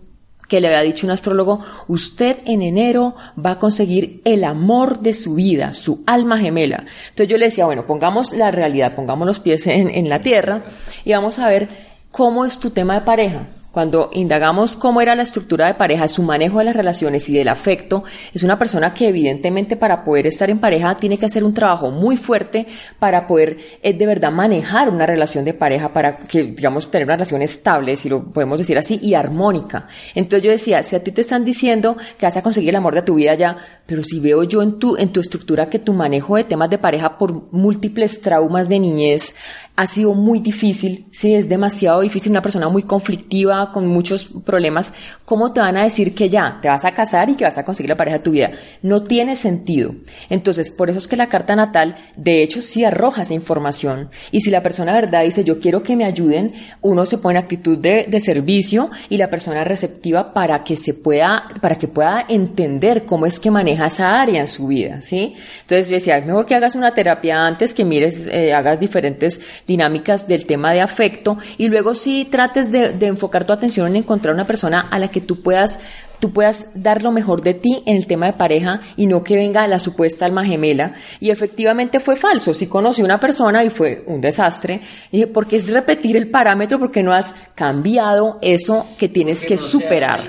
[0.50, 5.14] que le había dicho un astrólogo, usted en enero va a conseguir el amor de
[5.14, 6.84] su vida, su alma gemela.
[7.10, 10.64] Entonces yo le decía, bueno, pongamos la realidad, pongamos los pies en la tierra
[11.04, 13.46] y vamos a ver ¿Cómo es tu tema de pareja?
[13.70, 17.46] Cuando indagamos cómo era la estructura de pareja, su manejo de las relaciones y del
[17.46, 18.02] afecto,
[18.34, 21.92] es una persona que evidentemente para poder estar en pareja tiene que hacer un trabajo
[21.92, 22.66] muy fuerte
[22.98, 27.14] para poder eh, de verdad manejar una relación de pareja, para que, digamos, tener una
[27.14, 29.86] relación estable, si lo podemos decir así, y armónica.
[30.16, 32.96] Entonces yo decía, si a ti te están diciendo que vas a conseguir el amor
[32.96, 35.92] de tu vida ya, pero si veo yo en tu, en tu estructura que tu
[35.92, 39.32] manejo de temas de pareja por múltiples traumas de niñez
[39.80, 44.92] ha sido muy difícil, sí, es demasiado difícil, una persona muy conflictiva, con muchos problemas,
[45.24, 47.64] ¿cómo te van a decir que ya te vas a casar y que vas a
[47.64, 48.50] conseguir la pareja de tu vida?
[48.82, 49.94] No tiene sentido.
[50.28, 54.10] Entonces, por eso es que la carta natal, de hecho, sí arroja esa información.
[54.30, 57.44] Y si la persona verdad dice, yo quiero que me ayuden, uno se pone en
[57.44, 62.26] actitud de, de servicio y la persona receptiva para que se pueda, para que pueda
[62.28, 65.36] entender cómo es que maneja esa área en su vida, ¿sí?
[65.62, 69.40] Entonces, yo decía, es mejor que hagas una terapia antes, que mires, eh, hagas diferentes
[69.70, 73.94] dinámicas del tema de afecto y luego sí trates de, de enfocar tu atención en
[73.94, 75.78] encontrar una persona a la que tú puedas
[76.20, 79.36] tú puedas dar lo mejor de ti en el tema de pareja y no que
[79.36, 80.94] venga la supuesta alma gemela.
[81.18, 82.54] Y efectivamente fue falso.
[82.54, 84.82] Sí conocí una persona y fue un desastre.
[85.10, 86.78] Y dije, ¿por qué es repetir el parámetro?
[86.78, 90.20] Porque no has cambiado eso que tienes que superar.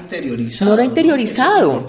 [0.62, 1.86] no lo interiorizado.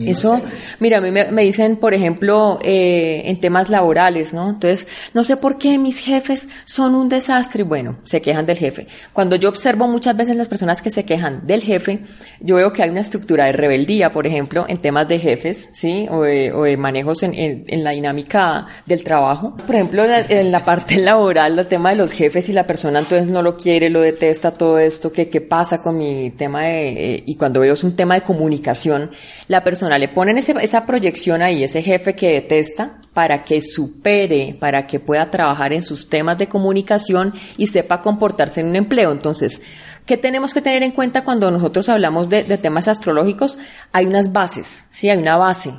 [0.00, 0.40] Eso,
[0.78, 4.50] mira, a mí me, dicen, por ejemplo, eh, en temas laborales, ¿no?
[4.50, 7.62] Entonces, no sé por qué mis jefes son un desastre.
[7.64, 8.86] Bueno, se quejan del jefe.
[9.12, 12.00] Cuando yo observo muchas veces las personas que se quejan del jefe,
[12.40, 16.06] yo veo que hay una estructura de rebeldía, por ejemplo, en temas de jefes, ¿sí?
[16.10, 19.54] O de, manejos en, en, la dinámica del trabajo.
[19.66, 23.26] Por ejemplo, en la parte laboral, el tema de los jefes y la persona entonces
[23.26, 27.22] no lo quiere, lo detesta, todo esto, ¿qué, qué pasa con mi tema de, eh,
[27.26, 29.10] y cuando veo es un tema de comunicación,
[29.48, 34.56] la persona le ponen ese, esa proyección ahí, ese jefe que detesta, para que supere,
[34.58, 39.10] para que pueda trabajar en sus temas de comunicación y sepa comportarse en un empleo.
[39.10, 39.60] Entonces,
[40.06, 43.58] ¿Qué tenemos que tener en cuenta cuando nosotros hablamos de, temas astrológicos?
[43.92, 45.08] Hay unas bases, ¿sí?
[45.08, 45.72] Hay una base,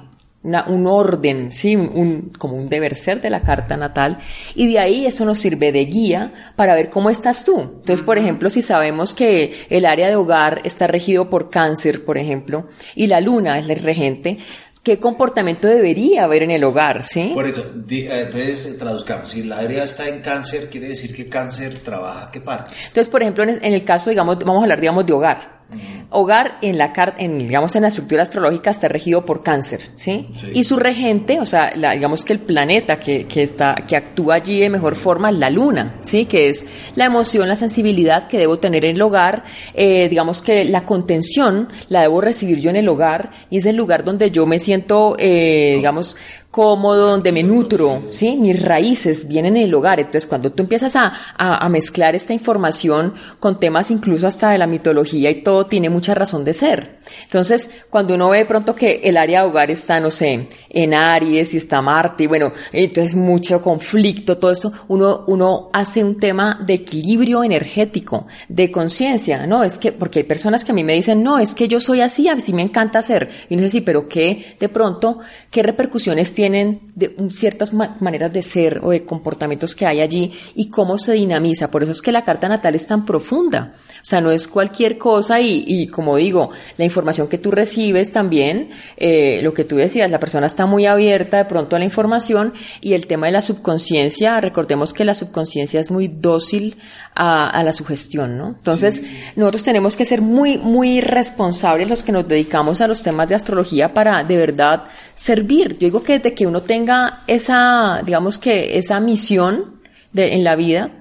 [0.44, 1.76] un orden, ¿sí?
[1.76, 4.20] Un, como un deber ser de la carta natal.
[4.56, 7.60] Y de ahí eso nos sirve de guía para ver cómo estás tú.
[7.60, 12.18] Entonces, por ejemplo, si sabemos que el área de hogar está regido por cáncer, por
[12.18, 14.38] ejemplo, y la luna es el regente,
[14.84, 17.32] qué comportamiento debería haber en el hogar, ¿sí?
[17.34, 21.80] Por eso, eh, entonces traduzcamos, si la área está en cáncer, quiere decir que cáncer
[21.80, 22.74] trabaja qué parte.
[22.88, 25.61] Entonces, por ejemplo, en el caso, digamos, vamos a hablar, digamos, de hogar.
[26.10, 30.28] Hogar en la carta, en, digamos, en la estructura astrológica está regido por cáncer, ¿sí?
[30.54, 34.60] Y su regente, o sea, digamos que el planeta que, que, está, que actúa allí
[34.60, 36.26] de mejor forma es la luna, ¿sí?
[36.26, 40.66] Que es la emoción, la sensibilidad que debo tener en el hogar, eh, digamos que
[40.66, 44.46] la contención la debo recibir yo en el hogar y es el lugar donde yo
[44.46, 46.18] me siento, eh, digamos,
[46.52, 48.36] cómodo, donde me nutro, ¿sí?
[48.36, 50.02] Mis raíces vienen en el hogar.
[50.02, 54.68] Entonces, cuando tú empiezas a, a, mezclar esta información con temas incluso hasta de la
[54.68, 57.00] mitología y todo, tiene mucha razón de ser.
[57.24, 60.94] Entonces, cuando uno ve de pronto que el área de hogar está, no sé, en
[60.94, 66.18] Aries y está Marte, y bueno, entonces mucho conflicto, todo esto, uno, uno hace un
[66.18, 69.64] tema de equilibrio energético, de conciencia, ¿no?
[69.64, 72.02] Es que, porque hay personas que a mí me dicen, no, es que yo soy
[72.02, 73.30] así, a mí sí me encanta hacer.
[73.48, 78.34] Y no sé si, pero ¿qué, de pronto, qué repercusiones tiene tienen de, ciertas maneras
[78.34, 81.70] de ser o de comportamientos que hay allí y cómo se dinamiza.
[81.70, 83.76] Por eso es que la carta natal es tan profunda.
[83.78, 86.50] O sea, no es cualquier cosa y, como digo,
[86.80, 90.88] la información que tú recibes también, eh, lo que tú decías, la persona está muy
[90.88, 95.14] abierta de pronto a la información y el tema de la subconsciencia, recordemos que la
[95.14, 96.78] subconsciencia es muy dócil
[97.16, 98.48] a, a la sugestión, ¿no?
[98.48, 99.02] Entonces,
[99.36, 103.36] nosotros tenemos que ser muy, muy responsables los que nos dedicamos a los temas de
[103.36, 104.84] astrología para de verdad
[105.16, 105.74] servir.
[105.74, 109.82] Yo digo que desde que uno tenga esa, digamos que esa misión
[110.14, 110.92] de, en la vida,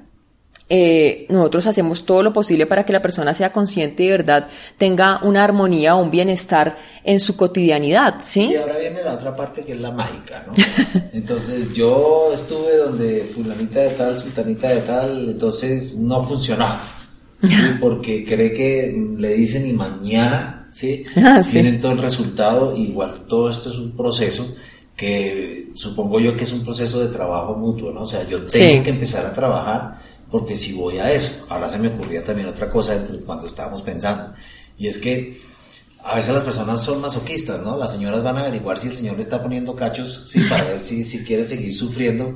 [0.73, 4.49] eh, nosotros hacemos todo lo posible para que la persona sea consciente y de verdad
[4.79, 8.53] tenga una armonía o un bienestar en su cotidianidad, ¿sí?
[8.53, 10.53] Y ahora viene la otra parte que es la mágica, ¿no?
[11.13, 16.81] Entonces yo estuve donde fulanita de tal, sultanita de tal, entonces no funcionaba,
[17.81, 21.03] porque cree que le dicen y mañana, ¿sí?
[21.17, 24.55] Ah, Tienen todo el resultado, igual todo esto es un proceso
[24.97, 28.03] que supongo yo que es un proceso de trabajo mutuo, ¿no?
[28.03, 31.79] O sea, yo tengo que empezar a trabajar porque si voy a eso, ahora se
[31.79, 34.33] me ocurría también otra cosa cuando estábamos pensando,
[34.79, 35.39] y es que
[36.03, 37.77] a veces las personas son masoquistas, ¿no?
[37.77, 40.81] Las señoras van a averiguar si el señor le está poniendo cachos, sí, para ver
[40.81, 42.35] si, si quiere seguir sufriendo.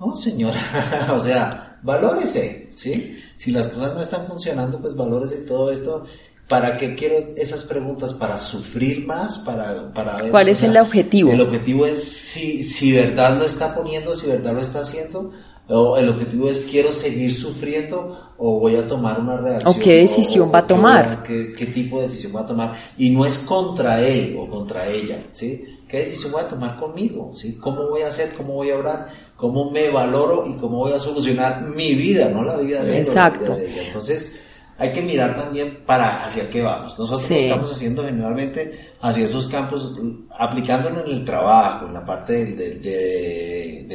[0.00, 0.60] No, señora,
[1.14, 3.16] o sea, valórese, ¿sí?
[3.36, 6.04] Si las cosas no están funcionando, pues valórese todo esto.
[6.48, 8.12] ¿Para qué quiero esas preguntas?
[8.12, 9.38] ¿Para sufrir más?
[9.38, 11.32] ¿Para, para ver, ¿Cuál es el objetivo?
[11.32, 15.32] El objetivo es si, si verdad lo está poniendo, si verdad lo está haciendo,
[15.68, 19.74] o el objetivo es quiero seguir sufriendo o voy a tomar una reacción.
[19.74, 21.22] ¿O qué decisión va a tomar?
[21.22, 22.76] Qué, tipo de decisión va a tomar?
[22.96, 25.64] Y no es contra él o contra ella, ¿sí?
[25.88, 27.32] ¿Qué decisión voy a tomar conmigo?
[27.34, 27.54] ¿sí?
[27.54, 28.34] ¿Cómo voy a hacer?
[28.34, 29.08] ¿Cómo voy a orar?
[29.36, 30.46] ¿Cómo me valoro?
[30.46, 33.56] ¿Y cómo voy a solucionar mi vida, no la vida de Exacto.
[33.56, 34.32] Entonces,
[34.78, 36.98] hay que mirar también para hacia qué vamos.
[36.98, 39.96] Nosotros lo estamos haciendo generalmente hacia esos campos,
[40.38, 42.82] aplicándolo en el trabajo, en la parte del, del,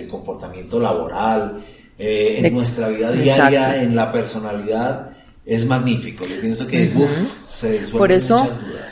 [0.08, 1.63] comportamiento laboral,
[1.97, 5.12] eh, en nuestra vida diaria, en la personalidad
[5.45, 6.25] es magnífico.
[6.25, 6.91] Yo pienso que
[7.47, 8.47] se Por eso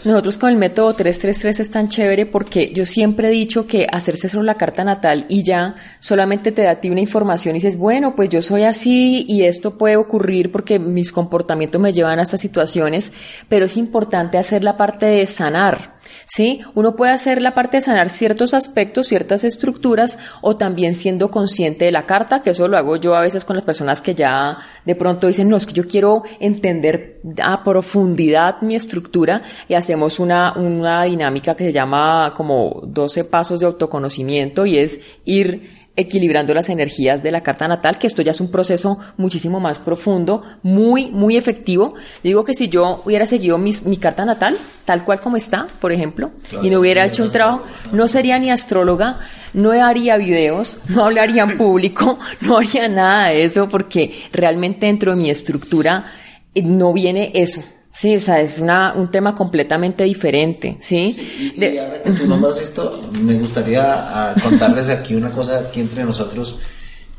[0.05, 4.29] nosotros con el método 333 es tan chévere porque yo siempre he dicho que hacerse
[4.29, 7.77] solo la carta natal y ya solamente te da a ti una información y dices,
[7.77, 12.23] bueno, pues yo soy así y esto puede ocurrir porque mis comportamientos me llevan a
[12.23, 13.11] estas situaciones,
[13.49, 15.99] pero es importante hacer la parte de sanar.
[16.27, 16.61] ¿sí?
[16.75, 21.85] Uno puede hacer la parte de sanar ciertos aspectos, ciertas estructuras, o también siendo consciente
[21.85, 24.59] de la carta, que eso lo hago yo a veces con las personas que ya
[24.85, 30.19] de pronto dicen, no, es que yo quiero entender a profundidad mi estructura, y hacemos
[30.19, 36.53] una, una dinámica que se llama como 12 pasos de autoconocimiento, y es ir equilibrando
[36.53, 40.43] las energías de la carta natal, que esto ya es un proceso muchísimo más profundo,
[40.61, 41.95] muy, muy efectivo.
[42.21, 46.29] digo que si yo hubiera seguido mi carta natal, tal cual como está, por ejemplo,
[46.61, 49.17] y no hubiera hecho un trabajo, no sería ni astróloga,
[49.55, 55.13] no haría videos, no hablaría en público, no haría nada de eso, porque realmente dentro
[55.13, 56.05] de mi estructura
[56.53, 61.11] eh, no viene eso Sí, o sea, es una, un tema completamente diferente, ¿sí?
[61.11, 65.81] sí y, ahora que tú nombras esto, me gustaría ah, contarles aquí una cosa aquí
[65.81, 66.59] entre nosotros,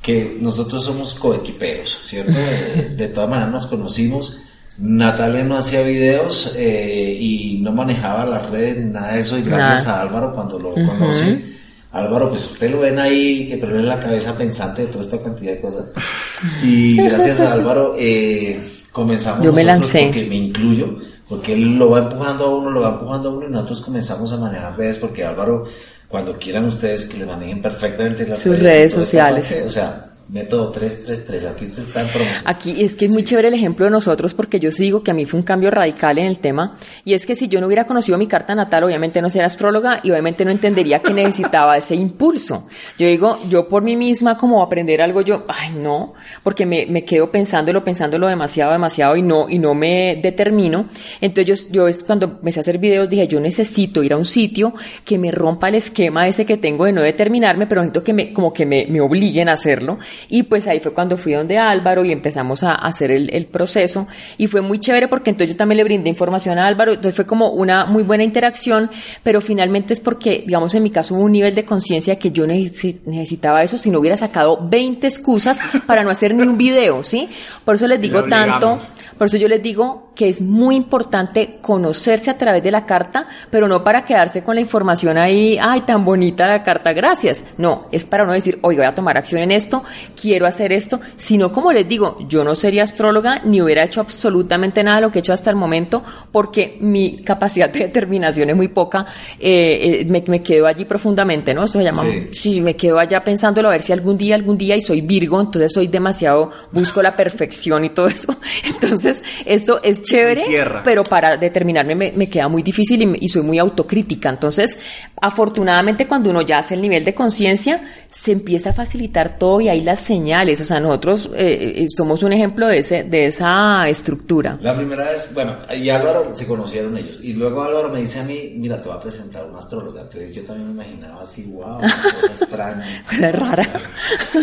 [0.01, 2.39] que nosotros somos coequiperos, ¿cierto?
[2.97, 4.39] De, todas maneras nos conocimos.
[4.79, 9.87] Natalia no hacía videos eh, y no manejaba las redes, nada de eso, y gracias
[9.89, 11.57] a Álvaro cuando lo conocí.
[11.93, 15.53] Álvaro, pues usted lo ven ahí, que pierde la cabeza pensante de toda esta cantidad
[15.53, 15.91] de cosas.
[16.63, 18.59] Y gracias a Álvaro, eh,
[18.93, 20.05] comenzamos Yo me lancé.
[20.05, 23.47] porque me incluyo, porque él lo va empujando a uno, lo va empujando a uno
[23.47, 25.65] y nosotros comenzamos a manejar redes porque Álvaro,
[26.09, 29.65] cuando quieran ustedes que le manejen perfectamente las sus redes, sociales.
[29.67, 32.43] o sea, Método 333, aquí usted está en promoción.
[32.45, 35.11] Aquí es que es muy chévere el ejemplo de nosotros porque yo sí digo que
[35.11, 37.67] a mí fue un cambio radical en el tema y es que si yo no
[37.67, 41.77] hubiera conocido mi carta natal, obviamente no sería astróloga y obviamente no entendería que necesitaba
[41.77, 42.69] ese impulso.
[42.97, 46.15] Yo digo, yo por mí misma como aprender algo, yo, ay no,
[46.45, 50.87] porque me, me quedo pensándolo, pensándolo demasiado, demasiado y no, y no me determino.
[51.21, 54.75] Entonces yo, yo cuando empecé a hacer videos dije, yo necesito ir a un sitio
[55.05, 58.33] que me rompa el esquema ese que tengo de no determinarme, pero necesito que me,
[58.33, 59.99] como que me, me obliguen a hacerlo.
[60.29, 64.07] Y pues ahí fue cuando fui donde Álvaro y empezamos a hacer el, el, proceso.
[64.39, 66.93] Y fue muy chévere porque entonces yo también le brindé información a Álvaro.
[66.93, 68.91] Entonces fue como una muy buena interacción,
[69.23, 72.47] pero finalmente es porque, digamos, en mi caso hubo un nivel de conciencia que yo
[72.47, 77.29] necesitaba eso si no hubiera sacado 20 excusas para no hacer ni un video, ¿sí?
[77.65, 78.77] Por eso les digo tanto,
[79.21, 83.29] por eso yo les digo que es muy importante conocerse a través de la carta,
[83.51, 87.45] pero no para quedarse con la información ahí, ay, tan bonita la carta, gracias.
[87.59, 89.85] No, es para no decir, oye, voy a tomar acción en esto,
[90.19, 94.83] quiero hacer esto, sino como les digo, yo no sería astróloga ni hubiera hecho absolutamente
[94.83, 96.03] nada de lo que he hecho hasta el momento
[96.33, 99.05] porque mi capacidad de determinación es muy poca,
[99.39, 101.65] eh, eh me, me, quedo allí profundamente, ¿no?
[101.65, 102.63] Esto se llama, sí.
[102.63, 105.75] me quedo allá pensándolo a ver si algún día, algún día, y soy Virgo, entonces
[105.75, 108.35] soy demasiado, busco la perfección y todo eso.
[108.65, 109.10] Entonces,
[109.45, 110.45] esto es chévere,
[110.85, 114.29] pero para determinarme me, me queda muy difícil y, y soy muy autocrítica.
[114.29, 114.79] Entonces,
[115.21, 119.69] afortunadamente cuando uno ya hace el nivel de conciencia, se empieza a facilitar todo y
[119.69, 120.61] ahí las señales.
[120.61, 124.59] O sea, nosotros eh, eh, somos un ejemplo de, ese, de esa estructura.
[124.61, 127.21] La primera vez, bueno, y Álvaro se conocieron ellos.
[127.23, 130.03] Y luego Álvaro me dice a mí, mira, te voy a presentar una astróloga.
[130.03, 133.05] Entonces yo también me imaginaba así, wow, una cosa extraña.
[133.09, 133.69] Cosa rara.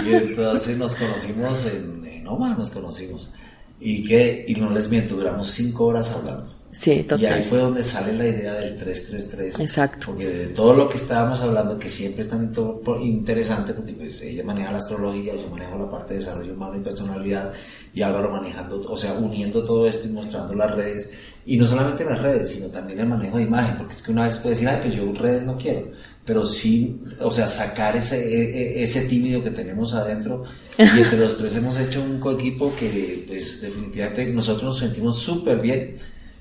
[0.06, 3.32] Y entonces nos conocimos en, en Oma, nos conocimos.
[3.80, 6.58] Y que, y no les miento, duramos cinco horas hablando.
[6.78, 7.22] Sí, total.
[7.22, 9.60] Y ahí fue donde sale la idea del 333.
[9.60, 10.08] Exacto.
[10.08, 12.54] Porque de todo lo que estábamos hablando, que siempre es tan
[13.02, 16.84] interesante, porque pues ella maneja la astrología, yo manejo la parte de desarrollo humano y
[16.84, 17.52] personalidad,
[17.94, 21.14] y Álvaro manejando, o sea, uniendo todo esto y mostrando las redes,
[21.48, 24.26] y no solamente las redes, sino también el manejo de imagen, porque es que una
[24.26, 25.92] vez puede decir, ay, que yo redes no quiero,
[26.28, 30.44] pero sí, o sea, sacar ese, e, e, ese tímido que tenemos adentro,
[30.78, 35.60] y entre los tres hemos hecho un coequipo que, pues, definitivamente nosotros nos sentimos súper
[35.60, 35.96] bien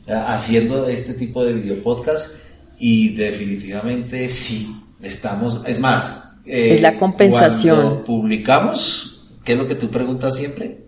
[0.08, 2.34] haciendo este tipo de video podcast
[2.78, 7.76] y definitivamente sí, estamos, es más, es la compensación.
[7.76, 10.85] Cuando publicamos, ¿qué es lo que tú preguntas siempre?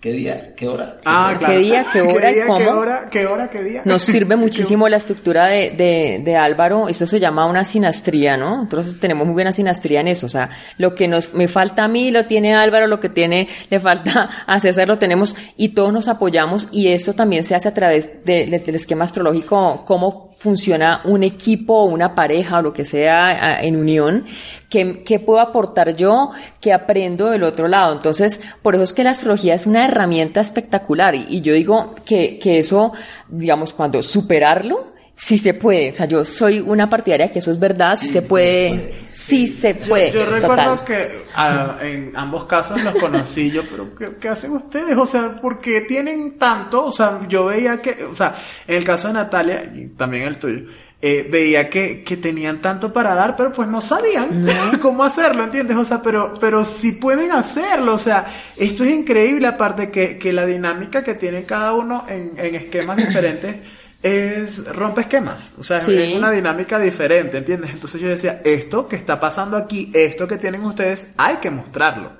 [0.00, 0.54] ¿Qué día?
[0.54, 1.00] ¿Qué hora?
[1.06, 1.84] ah, ¿Qué día?
[1.92, 2.32] ¿Qué hora?
[2.32, 2.58] ¿Qué, cómo?
[2.58, 3.08] ¿Qué hora?
[3.10, 3.50] ¿Qué hora?
[3.50, 3.82] ¿Qué día?
[3.84, 6.88] Nos sirve muchísimo la estructura de, de, de, Álvaro.
[6.88, 8.62] Eso se llama una sinastría, ¿no?
[8.62, 10.26] Nosotros tenemos muy buena sinastría en eso.
[10.26, 13.48] O sea, lo que nos, me falta a mí lo tiene Álvaro, lo que tiene,
[13.70, 17.66] le falta a César lo tenemos y todos nos apoyamos y eso también se hace
[17.66, 22.72] a través de, del esquema astrológico, cómo funciona un equipo o una pareja o lo
[22.72, 24.24] que sea en unión,
[24.70, 26.30] ¿qué, ¿qué, puedo aportar yo?
[26.60, 27.92] ¿Qué aprendo del otro lado?
[27.92, 31.94] Entonces, por eso es que la astrología es una herramienta espectacular y, y yo digo
[32.04, 32.92] que, que eso,
[33.28, 35.90] digamos, cuando superarlo, sí se puede.
[35.90, 38.94] O sea, yo soy una partidaria que eso es verdad, sí, se puede.
[39.12, 40.12] Sí, se puede.
[40.12, 44.52] Yo, yo recuerdo que a, en ambos casos los conocí yo, pero ¿qué, ¿qué, hacen
[44.52, 44.96] ustedes?
[44.96, 46.86] O sea, ¿por qué tienen tanto?
[46.86, 50.38] O sea, yo veía que, o sea, en el caso de Natalia, y también el
[50.38, 50.70] tuyo,
[51.02, 54.52] eh, veía que, que tenían tanto para dar, pero pues no sabían no.
[54.80, 55.76] cómo hacerlo, ¿entiendes?
[55.76, 58.24] O sea, pero, pero sí pueden hacerlo, o sea,
[58.56, 62.96] esto es increíble, aparte que, que la dinámica que tienen cada uno en, en esquemas
[62.96, 63.56] diferentes,
[64.02, 65.96] es rompe esquemas, o sea, sí.
[65.96, 67.72] es una dinámica diferente, ¿entiendes?
[67.72, 72.12] Entonces yo decía, esto que está pasando aquí, esto que tienen ustedes, hay que mostrarlo.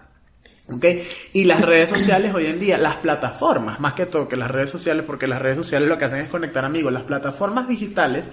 [0.71, 0.85] ¿Ok?
[1.33, 4.71] Y las redes sociales hoy en día, las plataformas, más que todo que las redes
[4.71, 8.27] sociales, porque las redes sociales lo que hacen es conectar amigos, las plataformas digitales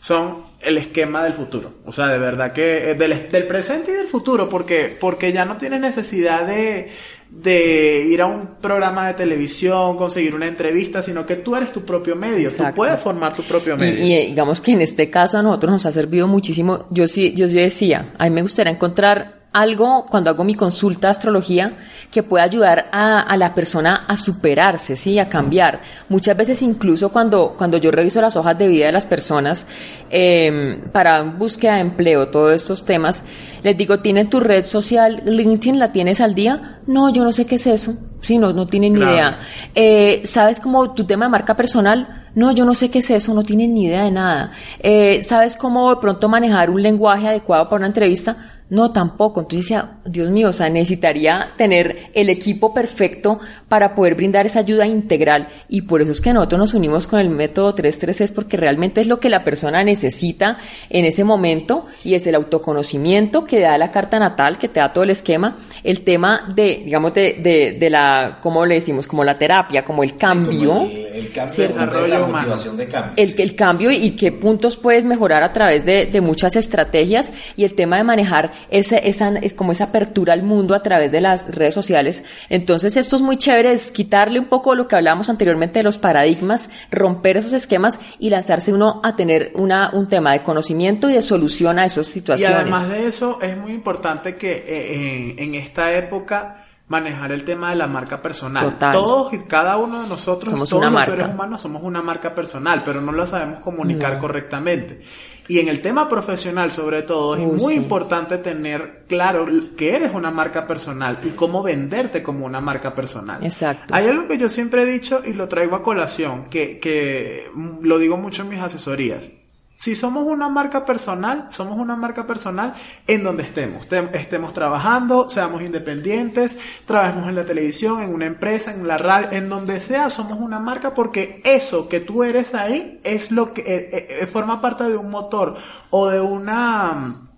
[0.00, 1.74] son el esquema del futuro.
[1.84, 5.58] O sea, de verdad que del, del presente y del futuro, porque, porque ya no
[5.58, 6.90] tienes necesidad de,
[7.30, 11.84] de ir a un programa de televisión, conseguir una entrevista, sino que tú eres tu
[11.84, 12.72] propio medio, Exacto.
[12.72, 14.04] tú puedes formar tu propio medio.
[14.04, 16.86] Y, y, digamos que en este caso a nosotros nos ha servido muchísimo.
[16.90, 21.08] Yo sí, yo sí decía, a mí me gustaría encontrar algo cuando hago mi consulta
[21.08, 21.78] de astrología
[22.10, 25.18] que pueda ayudar a, la persona a superarse, ¿sí?
[25.18, 25.80] A cambiar.
[26.10, 29.66] Muchas veces incluso cuando, cuando yo reviso las hojas de vida de las personas
[30.10, 33.22] eh, para búsqueda de empleo, todos estos temas,
[33.62, 35.78] les digo, ¿tienen tu red social LinkedIn?
[35.78, 36.78] ¿La tienes al día?
[36.86, 37.94] No, yo no sé qué es eso.
[38.20, 39.38] Sí, no, no tienen ni idea.
[39.74, 42.26] Eh, ¿Sabes cómo tu tema de marca personal?
[42.34, 44.52] No, yo no sé qué es eso, no tienen ni idea de nada.
[44.80, 48.55] Eh, ¿Sabes cómo de pronto manejar un lenguaje adecuado para una entrevista?
[48.68, 49.40] No, tampoco.
[49.40, 53.38] Entonces decía, Dios mío, o sea, necesitaría tener el equipo perfecto
[53.68, 55.46] para poder brindar esa ayuda integral.
[55.68, 59.06] Y por eso es que nosotros nos unimos con el método 333 porque realmente es
[59.06, 60.58] lo que la persona necesita
[60.90, 64.92] en ese momento y es el autoconocimiento que da la carta natal, que te da
[64.92, 69.06] todo el esquema, el tema de, digamos, de, de, de la, ¿cómo le decimos?
[69.06, 70.82] Como la terapia, como el cambio.
[70.82, 73.12] el, cambio, la motivación de cambio.
[73.16, 77.64] El, el cambio y, qué puntos puedes mejorar a través de, de muchas estrategias y
[77.64, 81.20] el tema de manejar esa, esa, es como esa apertura al mundo a través de
[81.20, 82.24] las redes sociales.
[82.48, 85.98] Entonces esto es muy chévere, es quitarle un poco lo que hablábamos anteriormente de los
[85.98, 91.14] paradigmas, romper esos esquemas y lanzarse uno a tener una, un tema de conocimiento y
[91.14, 92.56] de solución a esas situaciones.
[92.56, 97.44] Y además de eso, es muy importante que eh, en, en esta época manejar el
[97.44, 98.76] tema de la marca personal.
[98.78, 102.82] Todos y cada uno de nosotros, somos todos los seres humanos somos una marca personal,
[102.84, 105.02] pero no la sabemos comunicar correctamente.
[105.48, 110.30] Y en el tema profesional, sobre todo, es muy importante tener claro que eres una
[110.30, 113.44] marca personal y cómo venderte como una marca personal.
[113.44, 113.94] Exacto.
[113.94, 117.48] Hay algo que yo siempre he dicho y lo traigo a colación, que, que
[117.82, 119.30] lo digo mucho en mis asesorías.
[119.76, 122.74] Si somos una marca personal, somos una marca personal
[123.06, 123.86] en donde estemos.
[124.12, 129.48] Estemos trabajando, seamos independientes, trabajemos en la televisión, en una empresa, en la radio, en
[129.48, 133.90] donde sea, somos una marca porque eso que tú eres ahí es lo que eh,
[133.92, 135.56] eh, eh, forma parte de un motor
[135.90, 137.28] o de una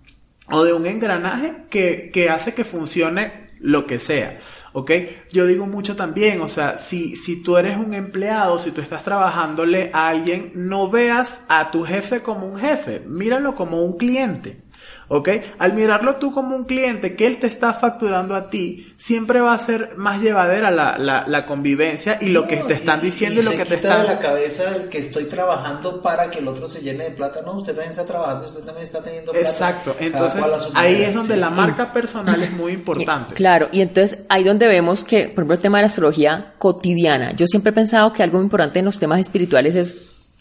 [0.51, 4.39] o de un engranaje que, que hace que funcione lo que sea.
[4.73, 4.91] ¿Ok?
[5.31, 9.03] Yo digo mucho también, o sea, si, si tú eres un empleado, si tú estás
[9.03, 14.68] trabajándole a alguien, no veas a tu jefe como un jefe, míralo como un cliente.
[15.09, 15.29] ¿Ok?
[15.57, 19.53] Al mirarlo tú como un cliente que él te está facturando a ti, siempre va
[19.53, 23.43] a ser más llevadera la, la, la convivencia y lo que te están diciendo y,
[23.43, 24.03] lo que te están...
[24.03, 27.41] de la cabeza el que estoy trabajando para que el otro se llene de plata.
[27.41, 29.49] No, usted también está trabajando, usted también está teniendo plata.
[29.49, 29.95] Exacto.
[29.99, 30.43] Entonces,
[30.75, 33.33] ahí es donde la marca personal es muy importante.
[33.33, 33.67] claro.
[33.71, 37.31] Y entonces, ahí donde vemos que, por ejemplo, el tema de la astrología cotidiana.
[37.33, 39.97] Yo siempre he pensado que algo importante en los temas espirituales es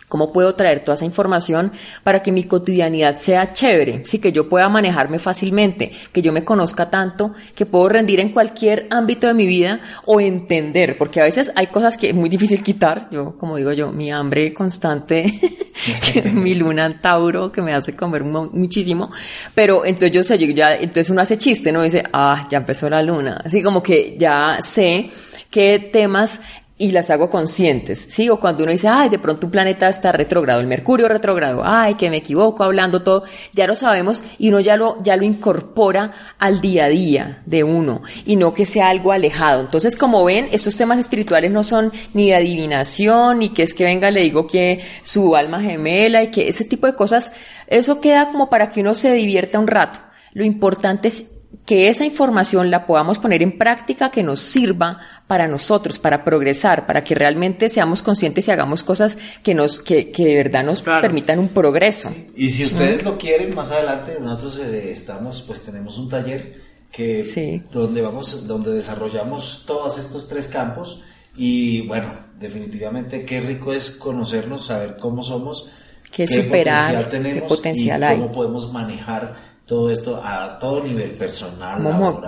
[0.09, 4.02] ¿Cómo puedo traer toda esa información para que mi cotidianidad sea chévere?
[4.04, 8.32] Sí, que yo pueda manejarme fácilmente, que yo me conozca tanto, que puedo rendir en
[8.32, 12.28] cualquier ámbito de mi vida o entender, porque a veces hay cosas que es muy
[12.28, 13.09] difícil quitar.
[13.11, 15.32] Yo, como digo yo, mi hambre constante,
[16.32, 19.11] mi luna en Tauro, que me hace comer muchísimo.
[19.54, 21.82] Pero entonces yo sé, yo ya, entonces uno hace chiste, ¿no?
[21.82, 23.40] Dice, ah, ya empezó la luna.
[23.44, 25.11] Así como que ya sé
[25.50, 26.40] qué temas
[26.78, 28.28] y las hago conscientes, ¿sí?
[28.30, 31.94] O cuando uno dice, ay, de pronto un planeta está retrógrado, el Mercurio retrógrado, ay,
[31.94, 36.12] que me equivoco hablando todo, ya lo sabemos y uno ya lo, ya lo incorpora
[36.38, 39.60] al día a día de uno y no que sea algo alejado.
[39.60, 43.84] Entonces, como ven, estos temas espirituales no son ni de adivinación, ni que es que
[43.84, 47.32] venga, le digo que su alma gemela y que ese tipo de cosas,
[47.66, 49.98] eso queda como para que uno se divierta un rato.
[50.32, 51.24] Lo importante es
[51.68, 56.86] que esa información la podamos poner en práctica que nos sirva para nosotros, para progresar,
[56.86, 60.80] para que realmente seamos conscientes y hagamos cosas que nos, que, que de verdad nos
[60.80, 62.10] permitan un progreso.
[62.34, 66.58] Y si ustedes lo quieren, más adelante nosotros eh, estamos, pues tenemos un taller
[66.90, 71.02] que donde vamos, donde desarrollamos todos estos tres campos
[71.36, 72.10] y bueno,
[72.40, 75.68] definitivamente qué rico es conocernos, saber cómo somos,
[76.10, 81.10] qué, superar, potencial tenemos qué potencial y cómo podemos manejar todo esto a todo nivel
[81.10, 81.82] personal.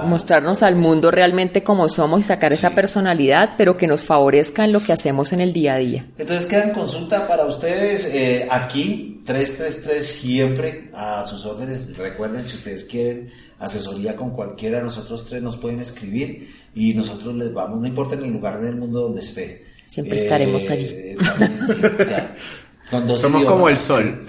[0.04, 4.72] mostrarnos al mundo realmente como somos y sacar esa personalidad, pero que nos favorezca en
[4.72, 6.06] lo que hacemos en el día a día.
[6.18, 11.96] Entonces quedan consulta para ustedes eh, aquí, 333 siempre a sus órdenes.
[11.96, 17.34] Recuerden, si ustedes quieren asesoría con cualquiera de nosotros tres, nos pueden escribir y nosotros
[17.36, 19.64] les vamos, no importa en el lugar del mundo donde esté.
[19.86, 20.86] Siempre estaremos allí.
[20.90, 21.16] Eh,
[23.18, 24.24] somos como el sol.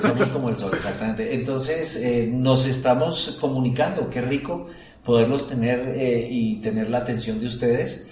[0.00, 1.34] Somos como el sol, exactamente.
[1.34, 4.68] Entonces, eh, nos estamos comunicando, qué rico
[5.04, 8.08] poderlos tener eh, y tener la atención de ustedes.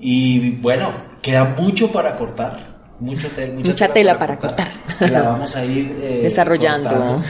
[0.00, 0.90] Y bueno,
[1.20, 2.72] queda mucho para cortar.
[3.00, 4.70] Mucho mucha, tela, para, cortar.
[5.00, 7.20] La vamos a ir eh, desarrollando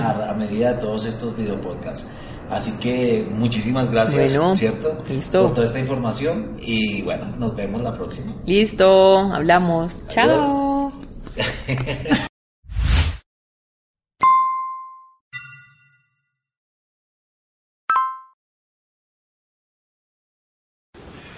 [0.00, 2.06] a, medida de todos estos video podcasts.
[2.48, 4.96] Así que muchísimas gracias, ¿cierto?
[5.08, 5.42] Listo.
[5.42, 8.34] Por toda esta información y bueno, nos vemos la próxima.
[8.46, 9.98] Listo, hablamos.
[10.08, 10.92] Chao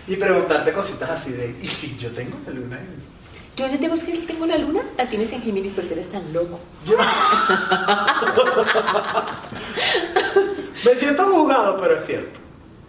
[0.06, 2.78] y preguntarte cositas así de, ¿y si yo tengo la luna
[3.58, 6.60] yo le tengo que tengo la luna, la tienes en Géminis, por eres tan loco.
[6.86, 6.96] Yo...
[10.84, 12.38] me siento jugado, pero es cierto.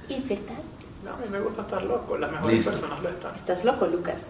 [0.08, 0.60] ¿Y es verdad?
[1.04, 2.70] No, a mí me gusta estar loco, las mejores Listo.
[2.70, 3.34] personas lo están.
[3.34, 4.28] Estás loco, Lucas.